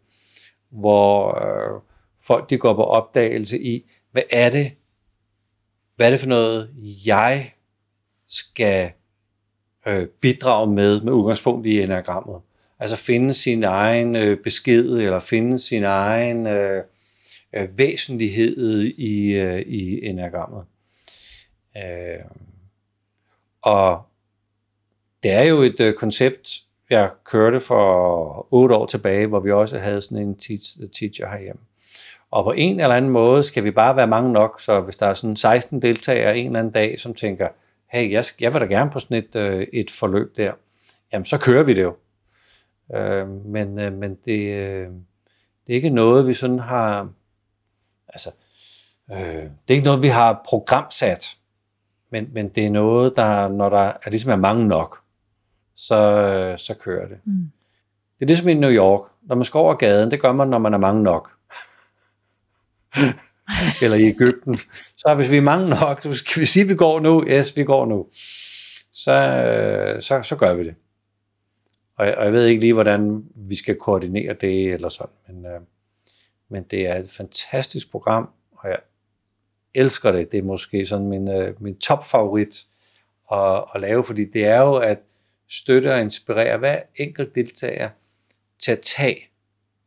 [0.70, 1.80] hvor øh,
[2.26, 4.72] folk de går på opdagelse i, hvad er det,
[5.96, 6.70] hvad er det for noget,
[7.06, 7.52] jeg
[8.26, 8.90] skal
[9.86, 12.40] øh, bidrage med, med udgangspunkt i enagrammet.
[12.78, 16.84] Altså finde sin egen øh, besked, eller finde sin egen øh,
[17.52, 20.64] øh, væsentlighed i, øh, i enagrammet.
[21.76, 22.24] Øh,
[23.62, 24.07] og
[25.22, 26.50] det er jo et øh, koncept,
[26.90, 31.60] jeg kørte for otte år tilbage, hvor vi også havde sådan en teach, teacher herhjemme.
[32.30, 35.06] Og på en eller anden måde skal vi bare være mange nok, så hvis der
[35.06, 37.48] er sådan 16 deltagere en eller anden dag, som tænker,
[37.86, 40.52] hey, jeg, jeg vil da gerne på sådan et, øh, et forløb der,
[41.12, 41.96] jamen så kører vi det jo.
[42.94, 44.88] Øh, men øh, men det, øh,
[45.66, 47.08] det er ikke noget, vi sådan har,
[48.08, 48.30] altså,
[49.10, 51.36] øh, det er ikke noget, vi har programsat,
[52.10, 55.00] men, men det er noget, der, når der er, ligesom er mange nok,
[55.78, 57.18] så, øh, så kører det.
[57.24, 57.50] Mm.
[58.18, 59.10] Det er ligesom i New York.
[59.22, 61.30] Når man skal over gaden, det gør man, når man er mange nok.
[63.82, 64.56] Eller i Ægypten.
[64.96, 67.24] Så hvis vi er mange nok, så skal vi sige, at vi går nu.
[67.28, 68.06] Yes, vi går nu.
[68.92, 70.74] Så, øh, så, så gør vi det.
[71.96, 75.46] Og jeg, og jeg ved ikke lige, hvordan vi skal koordinere det eller sådan, men,
[75.46, 75.60] øh,
[76.48, 78.78] men det er et fantastisk program, og jeg
[79.74, 80.32] elsker det.
[80.32, 82.66] Det er måske sådan min, øh, min topfavorit
[83.32, 84.98] at, at lave, fordi det er jo at
[85.48, 87.90] støtte og inspirere hver enkelt deltager
[88.58, 89.28] til at tage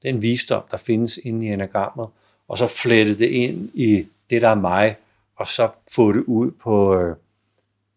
[0.02, 2.08] den visdom, der findes inde i enagrammet,
[2.48, 4.96] og så flette det ind i det, der er mig,
[5.36, 7.16] og så få det ud på, øh,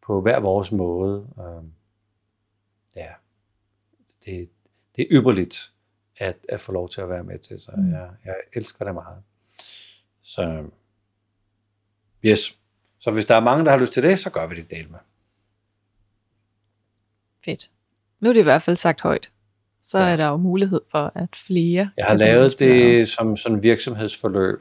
[0.06, 1.28] på hver vores måde.
[1.38, 1.64] Øh,
[2.96, 3.08] ja
[4.24, 4.48] det,
[4.96, 5.72] det er ypperligt
[6.16, 7.92] at, at få lov til at være med til, så mm.
[7.92, 9.22] jeg, jeg elsker det meget.
[10.22, 10.64] Så
[12.24, 12.58] yes.
[12.98, 14.90] Så hvis der er mange, der har lyst til det, så gør vi det del
[14.90, 14.98] med.
[17.44, 17.70] Fedt.
[18.20, 19.30] Nu er det i hvert fald sagt højt.
[19.80, 20.08] Så ja.
[20.08, 21.90] er der jo mulighed for, at flere...
[21.96, 24.58] Jeg har lavet det som sådan virksomhedsforløb,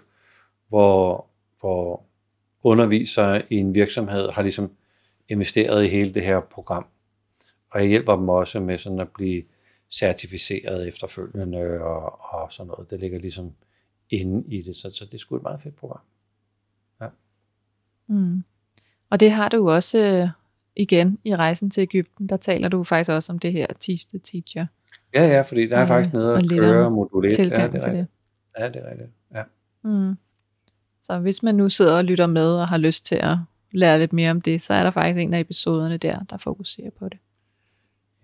[0.67, 1.27] hvor,
[1.59, 2.05] hvor
[2.63, 4.71] undervisere i en virksomhed har ligesom
[5.29, 6.85] investeret i hele det her program.
[7.71, 9.43] Og jeg hjælper dem også med sådan at blive
[9.91, 12.91] certificeret efterfølgende og, og sådan noget.
[12.91, 13.51] Det ligger ligesom
[14.09, 16.01] inde i det, så, så det er sgu et meget fedt program.
[17.01, 17.07] Ja.
[18.07, 18.43] Mm.
[19.09, 20.42] Og det har du også øh,
[20.75, 24.19] igen i rejsen til Ægypten, der taler du faktisk også om det her Teach the
[24.19, 24.65] Teacher.
[25.15, 27.39] Ja, ja, fordi der er faktisk noget at køre modul 1.
[27.39, 28.07] Ja, det er til det.
[28.59, 29.09] Ja, det er rigtigt.
[29.33, 29.43] Ja.
[29.83, 30.15] Mm.
[31.01, 33.37] Så hvis man nu sidder og lytter med og har lyst til at
[33.71, 36.89] lære lidt mere om det, så er der faktisk en af episoderne der, der fokuserer
[36.99, 37.17] på det.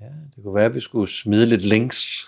[0.02, 2.28] Ja, det kunne være, at vi skulle smide lidt links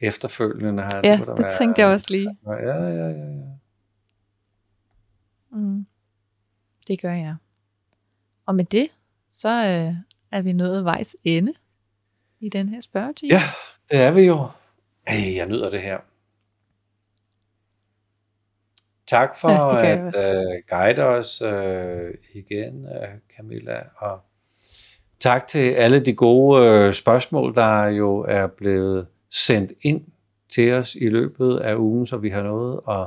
[0.00, 1.00] efterfølgende her.
[1.04, 2.36] Ja, det, det være, tænkte jeg også lige.
[2.46, 3.08] Ja, ja, ja.
[3.08, 3.44] ja.
[5.50, 5.86] Mm.
[6.88, 7.36] Det gør jeg.
[8.46, 8.88] Og med det,
[9.28, 9.94] så øh,
[10.32, 11.52] er vi nået vejs ende
[12.40, 13.34] i den her spørgetime.
[13.34, 13.40] Ja,
[13.90, 14.48] det er vi jo.
[15.06, 15.98] Ej, jeg nyder det her.
[19.08, 23.80] tak for ja, at uh, guide os uh, igen, uh, Camilla.
[23.96, 24.20] Og
[25.20, 30.04] tak til alle de gode uh, spørgsmål, der jo er blevet sendt ind
[30.48, 33.06] til os i løbet af ugen, så vi har noget at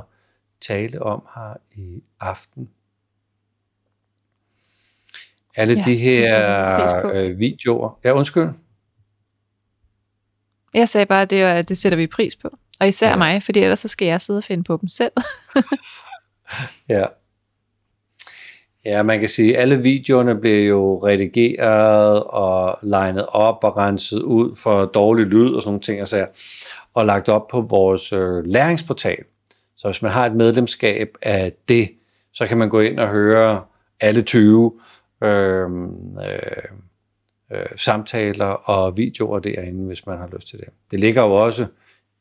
[0.60, 2.70] tale om her i aften.
[5.56, 7.98] Alle ja, de her øh, videoer.
[8.04, 8.48] Ja, undskyld.
[10.74, 12.48] Jeg sagde bare, at det, det sætter vi pris på.
[12.80, 13.16] Og især ja.
[13.16, 15.12] mig, fordi ellers så skal jeg sidde og finde på dem selv.
[16.88, 17.04] ja.
[18.84, 24.22] Ja, man kan sige, at alle videoerne bliver jo redigeret og legnet op og renset
[24.22, 26.28] ud for dårlig lyd og sådan nogle ting, og,
[26.94, 29.24] og lagt op på vores øh, læringsportal.
[29.76, 31.90] Så hvis man har et medlemskab af det,
[32.32, 33.62] så kan man gå ind og høre
[34.00, 34.72] alle 20
[35.22, 35.70] øh,
[36.22, 36.38] øh,
[37.52, 40.68] øh, samtaler og videoer derinde, hvis man har lyst til det.
[40.90, 41.66] Det ligger jo også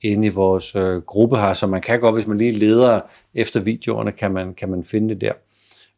[0.01, 3.01] inde i vores øh, gruppe her, så man kan godt, hvis man lige leder
[3.33, 5.33] efter videoerne, kan man, kan man finde det der.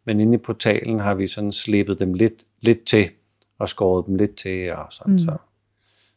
[0.06, 3.10] Men inde i portalen har vi sådan slippet dem lidt, lidt til,
[3.60, 5.20] og skåret dem lidt til, og sådan, mm.
[5.20, 5.38] så,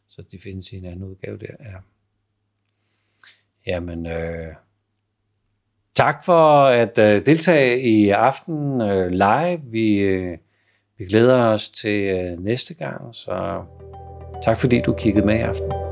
[0.07, 1.53] så de findes i en anden udgave der.
[1.59, 1.75] Ja.
[3.67, 4.53] Jamen, øh,
[5.95, 9.61] tak for at øh, deltage i aften øh, live.
[9.63, 10.37] Vi, øh,
[10.97, 13.63] vi glæder os til øh, næste gang, så
[14.43, 15.86] tak fordi du kiggede med i aften.